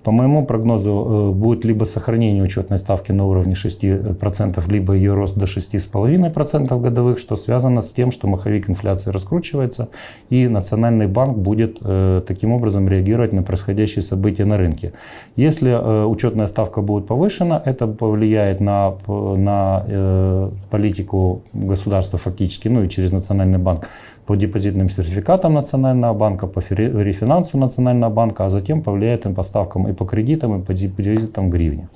По 0.09 0.12
моему 0.12 0.47
прогнозу 0.47 0.90
э, 0.90 1.33
будет 1.35 1.66
либо 1.66 1.85
сохранение 1.85 2.42
учетной 2.42 2.79
ставки 2.79 3.12
на 3.12 3.27
уровне 3.27 3.53
6%, 3.53 4.73
либо 4.73 4.94
ее 4.94 5.12
рост 5.12 5.37
до 5.37 5.44
6,5% 5.44 6.81
годовых, 6.81 7.18
что 7.18 7.37
связано 7.37 7.83
с 7.83 7.92
тем, 7.92 8.11
что 8.11 8.27
маховик 8.27 8.71
инфляции 8.71 9.11
раскручивается, 9.11 9.90
и 10.31 10.49
Национальный 10.49 11.09
банк 11.09 11.37
будет 11.37 11.77
э, 11.83 12.23
таким 12.27 12.53
образом 12.53 12.88
реагировать 12.88 13.35
на 13.35 13.42
происходящие 13.42 14.03
события 14.03 14.47
на 14.47 14.57
рынке. 14.57 14.94
Если 15.37 15.73
э, 15.73 16.07
учетная 16.07 16.47
ставка 16.47 16.81
будет 16.81 17.07
повышена, 17.07 17.61
это 17.62 17.87
повлияет 17.87 18.61
на, 18.61 18.94
на 19.07 20.51
политику 20.71 21.42
государства 21.53 22.18
фактически, 22.18 22.68
ну 22.68 22.85
и 22.85 22.88
через 22.88 23.12
Национальный 23.12 23.59
банк 23.59 23.87
по 24.29 24.37
депозитным 24.37 24.91
сертификатам 24.91 25.55
Национального 25.55 26.12
банка, 26.14 26.47
по 26.47 26.61
рефинансу 26.61 27.59
Национального 27.59 28.12
банка, 28.12 28.45
а 28.45 28.51
затем 28.51 28.83
повлияет 28.83 29.25
им 29.27 29.35
по 29.35 29.43
ставкам 29.43 29.88
и 29.88 29.95
по 29.95 30.05
кредитам, 30.05 30.61
и 30.61 30.62
по 30.62 30.75
депозитам 30.75 31.51
гривне. 31.51 31.88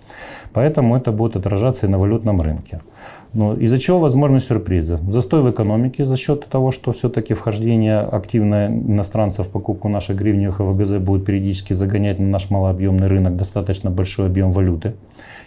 Поэтому 0.55 0.97
это 0.97 1.13
будет 1.13 1.37
отражаться 1.37 1.87
и 1.87 1.91
на 1.91 1.99
валютном 1.99 2.41
рынке. 2.41 2.81
Но 3.35 3.55
из-за 3.55 3.79
чего 3.79 3.99
возможны 3.99 4.41
сюрпризы? 4.41 4.99
Застой 5.09 5.43
в 5.43 5.51
экономике 5.51 6.05
за 6.05 6.17
счет 6.17 6.47
того, 6.47 6.71
что 6.71 6.93
все-таки 6.93 7.33
вхождение 7.33 8.01
активное 8.01 8.69
иностранцев 8.69 9.47
в 9.47 9.51
покупку 9.51 9.89
наших 9.89 10.17
гривневых 10.17 10.61
ВГЗ 10.61 10.99
будет 10.99 11.25
периодически 11.25 11.73
загонять 11.73 12.19
на 12.19 12.27
наш 12.27 12.51
малообъемный 12.51 13.07
рынок 13.07 13.37
достаточно 13.37 13.91
большой 13.91 14.27
объем 14.27 14.51
валюты. 14.51 14.95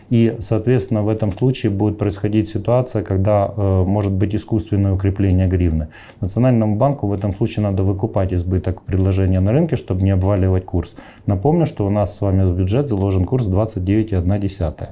И, 0.09 0.35
соответственно, 0.39 1.01
в 1.01 1.09
этом 1.09 1.31
случае 1.31 1.71
будет 1.71 1.97
происходить 1.97 2.47
ситуация, 2.47 3.01
когда 3.03 3.51
э, 3.55 3.83
может 3.87 4.11
быть 4.11 4.35
искусственное 4.35 4.93
укрепление 4.93 5.47
гривны. 5.47 5.87
Национальному 6.21 6.75
банку 6.75 7.07
в 7.07 7.13
этом 7.13 7.33
случае 7.33 7.63
надо 7.63 7.83
выкупать 7.83 8.31
избыток 8.33 8.83
предложения 8.83 9.39
на 9.39 9.51
рынке, 9.51 9.75
чтобы 9.75 10.03
не 10.03 10.11
обваливать 10.11 10.65
курс. 10.65 10.95
Напомню, 11.25 11.65
что 11.65 11.87
у 11.87 11.89
нас 11.89 12.15
с 12.15 12.21
вами 12.21 12.43
в 12.43 12.55
бюджет 12.55 12.87
заложен 12.87 13.25
курс 13.25 13.49
29,1. 13.49 14.89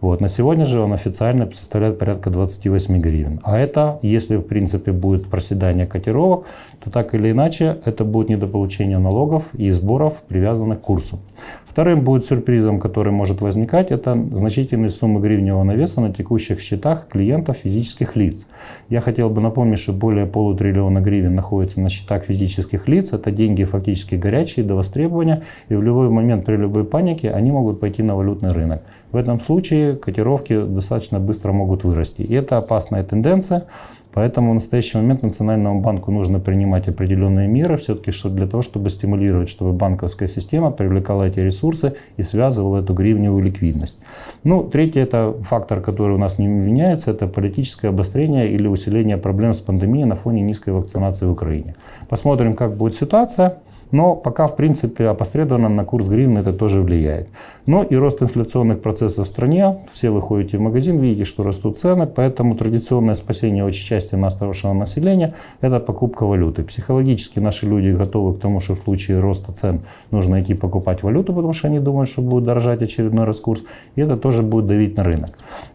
Вот. 0.00 0.20
На 0.20 0.28
сегодня 0.28 0.64
же 0.64 0.80
он 0.80 0.92
официально 0.92 1.50
составляет 1.52 1.98
порядка 1.98 2.30
28 2.30 3.00
гривен. 3.00 3.40
А 3.42 3.58
это, 3.58 3.98
если 4.02 4.36
в 4.36 4.42
принципе 4.42 4.92
будет 4.92 5.26
проседание 5.26 5.86
котировок, 5.86 6.46
то 6.82 6.90
так 6.90 7.14
или 7.14 7.32
иначе 7.32 7.78
это 7.84 8.04
будет 8.04 8.28
недополучение 8.28 8.98
налогов 8.98 9.54
и 9.54 9.70
сборов, 9.70 10.22
привязанных 10.28 10.78
к 10.78 10.82
курсу. 10.82 11.18
Вторым 11.66 12.02
будет 12.02 12.24
сюрпризом, 12.24 12.80
который 12.80 13.12
может 13.12 13.40
возникать, 13.40 13.90
это 13.90 14.14
значительные 14.32 14.90
суммы 14.90 15.20
гривневого 15.20 15.64
навеса 15.64 16.00
на 16.00 16.12
текущих 16.12 16.60
счетах 16.60 17.08
клиентов 17.08 17.58
физических 17.58 18.16
лиц. 18.16 18.46
Я 18.88 19.00
хотел 19.00 19.30
бы 19.30 19.40
напомнить, 19.40 19.78
что 19.78 19.92
более 19.92 20.26
полутриллиона 20.26 21.00
гривен 21.00 21.34
находится 21.34 21.80
на 21.80 21.88
счетах 21.88 22.24
физических 22.24 22.88
лиц. 22.88 23.12
Это 23.12 23.30
деньги 23.30 23.64
фактически 23.64 24.14
горячие 24.14 24.64
до 24.64 24.74
востребования, 24.74 25.42
и 25.68 25.74
в 25.74 25.82
любой 25.82 26.08
момент 26.08 26.44
при 26.44 26.56
любой 26.56 26.84
панике 26.84 27.30
они 27.30 27.50
могут 27.50 27.80
пойти 27.80 28.02
на 28.02 28.16
валютный 28.16 28.50
рынок. 28.50 28.82
В 29.12 29.16
этом 29.16 29.40
случае 29.40 29.96
котировки 29.96 30.60
достаточно 30.60 31.18
быстро 31.18 31.52
могут 31.52 31.84
вырасти. 31.84 32.22
И 32.22 32.34
это 32.34 32.58
опасная 32.58 33.04
тенденция. 33.04 33.64
Поэтому 34.12 34.50
в 34.50 34.54
настоящий 34.54 34.96
момент 34.96 35.22
Национальному 35.22 35.80
банку 35.80 36.10
нужно 36.10 36.40
принимать 36.40 36.88
определенные 36.88 37.46
меры, 37.46 37.76
все-таки 37.76 38.10
что 38.10 38.30
для 38.30 38.46
того, 38.46 38.62
чтобы 38.62 38.90
стимулировать, 38.90 39.48
чтобы 39.48 39.72
банковская 39.72 40.28
система 40.28 40.70
привлекала 40.70 41.24
эти 41.24 41.40
ресурсы 41.40 41.94
и 42.16 42.22
связывала 42.22 42.78
эту 42.78 42.94
гривневую 42.94 43.44
ликвидность. 43.44 44.00
Ну, 44.44 44.64
третий 44.64 44.98
это 44.98 45.34
фактор, 45.42 45.80
который 45.80 46.16
у 46.16 46.18
нас 46.18 46.38
не 46.38 46.46
меняется, 46.46 47.12
это 47.12 47.28
политическое 47.28 47.88
обострение 47.88 48.50
или 48.50 48.66
усиление 48.66 49.18
проблем 49.18 49.52
с 49.52 49.60
пандемией 49.60 50.06
на 50.06 50.16
фоне 50.16 50.40
низкой 50.42 50.70
вакцинации 50.70 51.26
в 51.26 51.30
Украине. 51.30 51.76
Посмотрим, 52.08 52.54
как 52.54 52.76
будет 52.76 52.94
ситуация. 52.94 53.58
Но 53.90 54.14
пока, 54.14 54.46
в 54.46 54.56
принципе, 54.56 55.08
опосредованно 55.08 55.68
на 55.68 55.84
курс 55.84 56.08
гривны 56.08 56.40
это 56.40 56.52
тоже 56.52 56.82
влияет. 56.82 57.28
Но 57.66 57.82
и 57.82 57.96
рост 57.96 58.22
инфляционных 58.22 58.80
процессов 58.80 59.26
в 59.26 59.28
стране. 59.28 59.78
Все 59.92 60.10
вы 60.10 60.20
ходите 60.20 60.58
в 60.58 60.60
магазин, 60.60 60.98
видите, 60.98 61.24
что 61.24 61.42
растут 61.42 61.78
цены. 61.78 62.06
Поэтому 62.06 62.54
традиционное 62.54 63.14
спасение 63.14 63.64
очень 63.64 63.84
части 63.84 64.14
нашего 64.14 64.72
населения– 64.72 65.34
это 65.60 65.80
покупка 65.80 66.26
валюты. 66.26 66.62
Психологически 66.64 67.38
наши 67.38 67.66
люди 67.66 67.88
готовы 67.88 68.34
к 68.34 68.40
тому, 68.40 68.60
что 68.60 68.74
в 68.74 68.80
случае 68.80 69.20
роста 69.20 69.52
цен 69.52 69.80
нужно 70.10 70.40
идти 70.40 70.54
покупать 70.54 71.02
валюту, 71.02 71.32
потому 71.32 71.52
что 71.52 71.68
они 71.68 71.78
думают, 71.78 72.08
что 72.10 72.22
будет 72.22 72.44
дорожать 72.44 72.82
очередной 72.82 73.24
раз 73.24 73.40
курс. 73.40 73.64
И 73.96 74.00
это 74.00 74.16
тоже 74.16 74.42
будет 74.42 74.66
давить 74.66 74.96
на 74.96 75.04
рынок. 75.04 75.30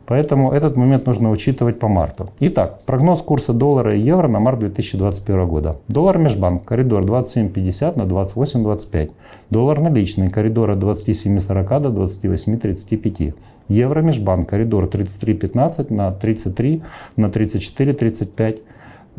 Поэтому 0.05 0.51
этот 0.51 0.75
момент 0.77 1.05
нужно 1.05 1.31
учитывать 1.31 1.79
по 1.79 1.87
марту. 1.87 2.29
Итак, 2.39 2.81
прогноз 2.85 3.21
курса 3.21 3.53
доллара 3.53 3.95
и 3.95 3.99
евро 3.99 4.27
на 4.27 4.39
март 4.39 4.59
2021 4.59 5.47
года. 5.47 5.77
Доллар 5.87 6.17
межбанк, 6.17 6.65
коридор 6.65 7.03
27.50 7.03 7.97
на 7.97 8.02
28.25. 8.05 9.11
Доллар 9.49 9.79
наличный, 9.79 10.29
коридор 10.29 10.71
от 10.71 10.79
27.40 10.79 11.79
до 11.79 11.89
28.35. 12.03 13.33
Евро 13.69 14.01
межбанк, 14.01 14.49
коридор 14.49 14.85
33.15 14.85 15.93
на 15.93 16.11
33 16.11 16.83
на 17.15 17.25
34.35. 17.27 18.61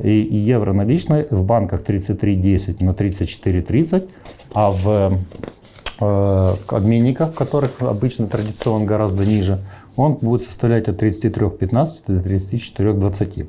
И 0.02 0.10
евро 0.10 0.72
наличный 0.72 1.24
в 1.30 1.44
банках 1.44 1.82
33.10 1.82 2.82
на 2.82 2.90
34.30, 2.90 4.08
а 4.52 4.70
в 4.72 5.20
э, 6.00 6.54
обменниках, 6.66 7.32
которых 7.32 7.80
обычно 7.80 8.26
традиционно 8.26 8.86
гораздо 8.86 9.24
ниже, 9.24 9.60
он 9.96 10.14
будет 10.14 10.42
составлять 10.42 10.88
от 10.88 11.00
33.15 11.00 12.02
до 12.08 12.28
34.20. 12.28 13.46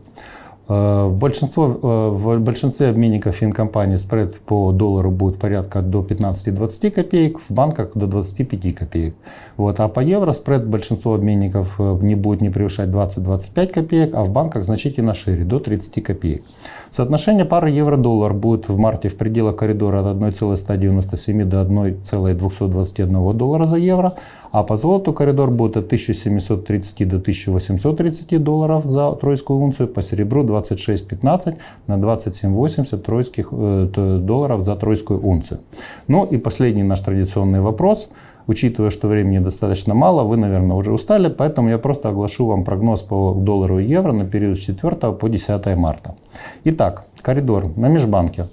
Э, 0.67 1.10
большинство, 1.10 1.65
э, 1.65 2.10
в 2.10 2.39
большинстве 2.39 2.89
обменников 2.89 3.36
финкомпаний 3.36 3.97
спред 3.97 4.39
по 4.41 4.71
доллару 4.71 5.12
будет 5.12 5.38
порядка 5.38 5.82
до 5.82 6.01
15-20 6.01 6.91
копеек, 6.91 7.39
в 7.39 7.51
банках 7.51 7.91
до 7.93 8.08
25 8.08 8.73
копеек. 8.73 9.15
Вот. 9.58 9.80
А 9.80 9.88
по 9.88 9.99
евро 9.99 10.32
спред 10.32 10.65
большинство 10.65 11.13
обменников 11.13 11.75
э, 11.80 11.97
не 12.01 12.15
будет 12.15 12.41
не 12.41 12.49
превышать 12.49 12.89
20-25 12.89 13.67
копеек, 13.67 14.15
а 14.15 14.23
в 14.23 14.32
банках 14.32 14.63
значительно 14.63 15.13
шире, 15.13 15.43
до 15.43 15.60
30 15.60 16.04
копеек. 16.04 16.43
Соотношение 16.89 17.45
пары 17.45 17.69
евро-доллар 17.69 18.34
будет 18.34 18.67
в 18.67 18.80
марте 18.80 19.10
в 19.10 19.17
пределах 19.17 19.58
коридора 19.58 19.99
от 19.99 20.15
1,197 20.15 21.43
до 21.43 21.62
1,221 21.62 23.38
доллара 23.38 23.65
за 23.65 23.78
евро, 23.78 24.13
а 24.55 24.63
по 24.63 24.77
золоту 24.77 25.11
коридор 25.11 25.51
будет 25.51 25.75
от 25.75 25.85
1730 25.87 27.09
до 27.09 27.17
1830 27.17 28.41
долларов 28.41 28.85
за 28.85 29.11
тройскую 29.11 29.59
унцию, 29.59 29.89
по 29.89 30.01
серебру 30.01 30.45
26,15 30.45 31.55
на 31.87 31.95
27,80 31.95 32.97
тройских 32.99 33.49
э, 33.51 34.19
долларов 34.21 34.61
за 34.61 34.77
тройскую 34.77 35.19
унцию. 35.19 35.59
Ну 36.07 36.23
и 36.23 36.37
последний 36.37 36.83
наш 36.83 37.01
традиционный 37.01 37.59
вопрос. 37.59 38.09
Учитывая, 38.47 38.91
что 38.91 39.09
времени 39.09 39.39
достаточно 39.39 39.93
мало, 39.93 40.23
вы, 40.23 40.37
наверное, 40.37 40.77
уже 40.77 40.93
устали, 40.93 41.27
поэтому 41.27 41.67
я 41.67 41.77
просто 41.77 42.09
оглашу 42.09 42.45
вам 42.45 42.63
прогноз 42.63 43.01
по 43.01 43.33
доллару 43.33 43.79
и 43.79 43.85
евро 43.85 44.13
на 44.13 44.23
период 44.23 44.57
с 44.57 44.61
4 44.61 44.95
по 45.11 45.27
10 45.27 45.75
марта. 45.75 46.15
Итак, 46.63 47.03
коридор 47.21 47.75
на 47.75 47.89
межбанке. 47.89 48.45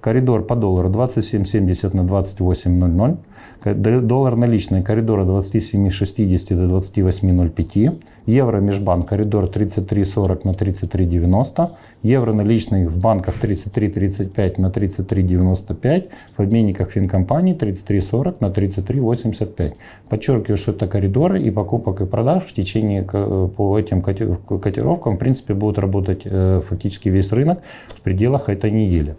Коридор 0.00 0.46
по 0.46 0.56
доллару 0.56 0.88
27,70 0.88 1.94
на 1.94 2.00
28,00. 2.00 4.00
Доллар 4.00 4.36
наличный 4.36 4.82
коридора 4.82 5.24
27,60 5.24 6.56
до 6.56 6.78
28,05. 6.78 7.98
Евро 8.26 8.60
межбанк 8.60 9.08
коридор 9.08 9.44
33,40 9.44 10.40
на 10.44 10.50
33,90. 10.50 11.68
Евро 12.02 12.32
наличный 12.32 12.86
в 12.86 12.98
банках 12.98 13.34
33,35 13.42 14.60
на 14.60 14.68
33,95. 14.68 16.08
В 16.36 16.40
обменниках 16.40 16.90
финкомпании 16.90 17.54
33,40 17.54 18.36
на 18.40 18.46
33,85. 18.46 19.74
Подчеркиваю, 20.08 20.56
что 20.56 20.72
это 20.72 20.86
коридоры 20.86 21.42
и 21.42 21.50
покупок 21.50 22.00
и 22.00 22.06
продаж 22.06 22.44
в 22.44 22.54
течение 22.54 23.02
по 23.02 23.78
этим 23.78 24.00
котировкам 24.00 25.16
в 25.16 25.18
принципе 25.18 25.52
будут 25.52 25.78
работать 25.78 26.22
э, 26.24 26.62
фактически 26.66 27.10
весь 27.10 27.32
рынок 27.32 27.60
в 27.88 28.00
пределах 28.00 28.48
этой 28.48 28.70
недели. 28.70 29.16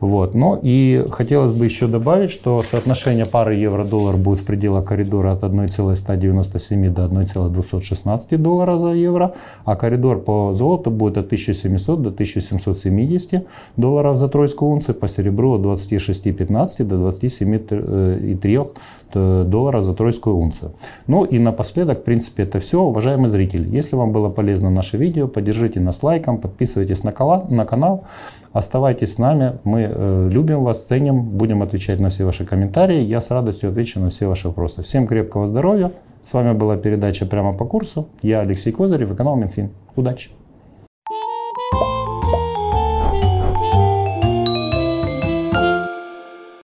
Вот. 0.00 0.34
Но 0.34 0.58
и 0.60 1.04
хотелось 1.10 1.52
бы 1.52 1.66
еще 1.66 1.86
добавить, 1.86 2.30
что 2.30 2.62
соотношение 2.62 3.26
пары 3.26 3.54
евро-доллар 3.54 4.16
будет 4.16 4.38
в 4.38 4.44
пределах 4.44 4.86
коридора 4.86 5.32
от 5.32 5.44
1,197 5.44 6.92
до 6.92 7.04
1,216 7.04 8.42
доллара 8.42 8.78
за 8.78 8.90
евро, 8.90 9.34
а 9.64 9.76
коридор 9.76 10.20
по 10.20 10.52
золоту 10.54 10.90
будет 10.90 11.18
от 11.18 11.26
1700 11.26 12.02
до 12.02 12.08
1770 12.08 13.46
долларов 13.76 14.16
за 14.16 14.28
тройскую 14.28 14.70
унцию, 14.70 14.94
по 14.94 15.06
серебру 15.06 15.52
от 15.54 15.60
26,15 15.60 16.84
до 16.84 16.96
27,3 16.96 18.70
э, 19.12 19.44
долларов 19.46 19.84
за 19.84 19.94
тройскую 19.94 20.36
унцию. 20.36 20.72
Ну 21.06 21.24
и 21.24 21.38
напоследок, 21.38 22.00
в 22.00 22.04
принципе, 22.04 22.44
это 22.44 22.58
все. 22.60 22.80
Уважаемые 22.82 23.28
зрители, 23.28 23.68
если 23.68 23.96
вам 23.96 24.12
было 24.12 24.30
полезно 24.30 24.70
наше 24.70 24.96
видео, 24.96 25.28
поддержите 25.28 25.78
нас 25.80 26.02
лайком, 26.02 26.38
подписывайтесь 26.38 27.04
на 27.04 27.12
канал. 27.12 28.04
Оставайтесь 28.52 29.14
с 29.14 29.18
нами, 29.18 29.58
мы 29.62 29.88
э, 29.88 30.28
любим 30.30 30.64
вас, 30.64 30.86
ценим, 30.86 31.22
будем 31.22 31.62
отвечать 31.62 32.00
на 32.00 32.08
все 32.08 32.24
ваши 32.24 32.44
комментарии. 32.44 33.00
Я 33.00 33.20
с 33.20 33.30
радостью 33.30 33.70
отвечу 33.70 34.00
на 34.00 34.10
все 34.10 34.26
ваши 34.26 34.48
вопросы. 34.48 34.82
Всем 34.82 35.06
крепкого 35.06 35.46
здоровья. 35.46 35.92
С 36.24 36.32
вами 36.32 36.52
была 36.52 36.76
передача 36.76 37.26
«Прямо 37.26 37.52
по 37.52 37.64
курсу». 37.64 38.08
Я 38.22 38.40
Алексей 38.40 38.72
Козырев 38.72 39.16
канал 39.16 39.36
Минфин. 39.36 39.70
Удачи! 39.94 40.30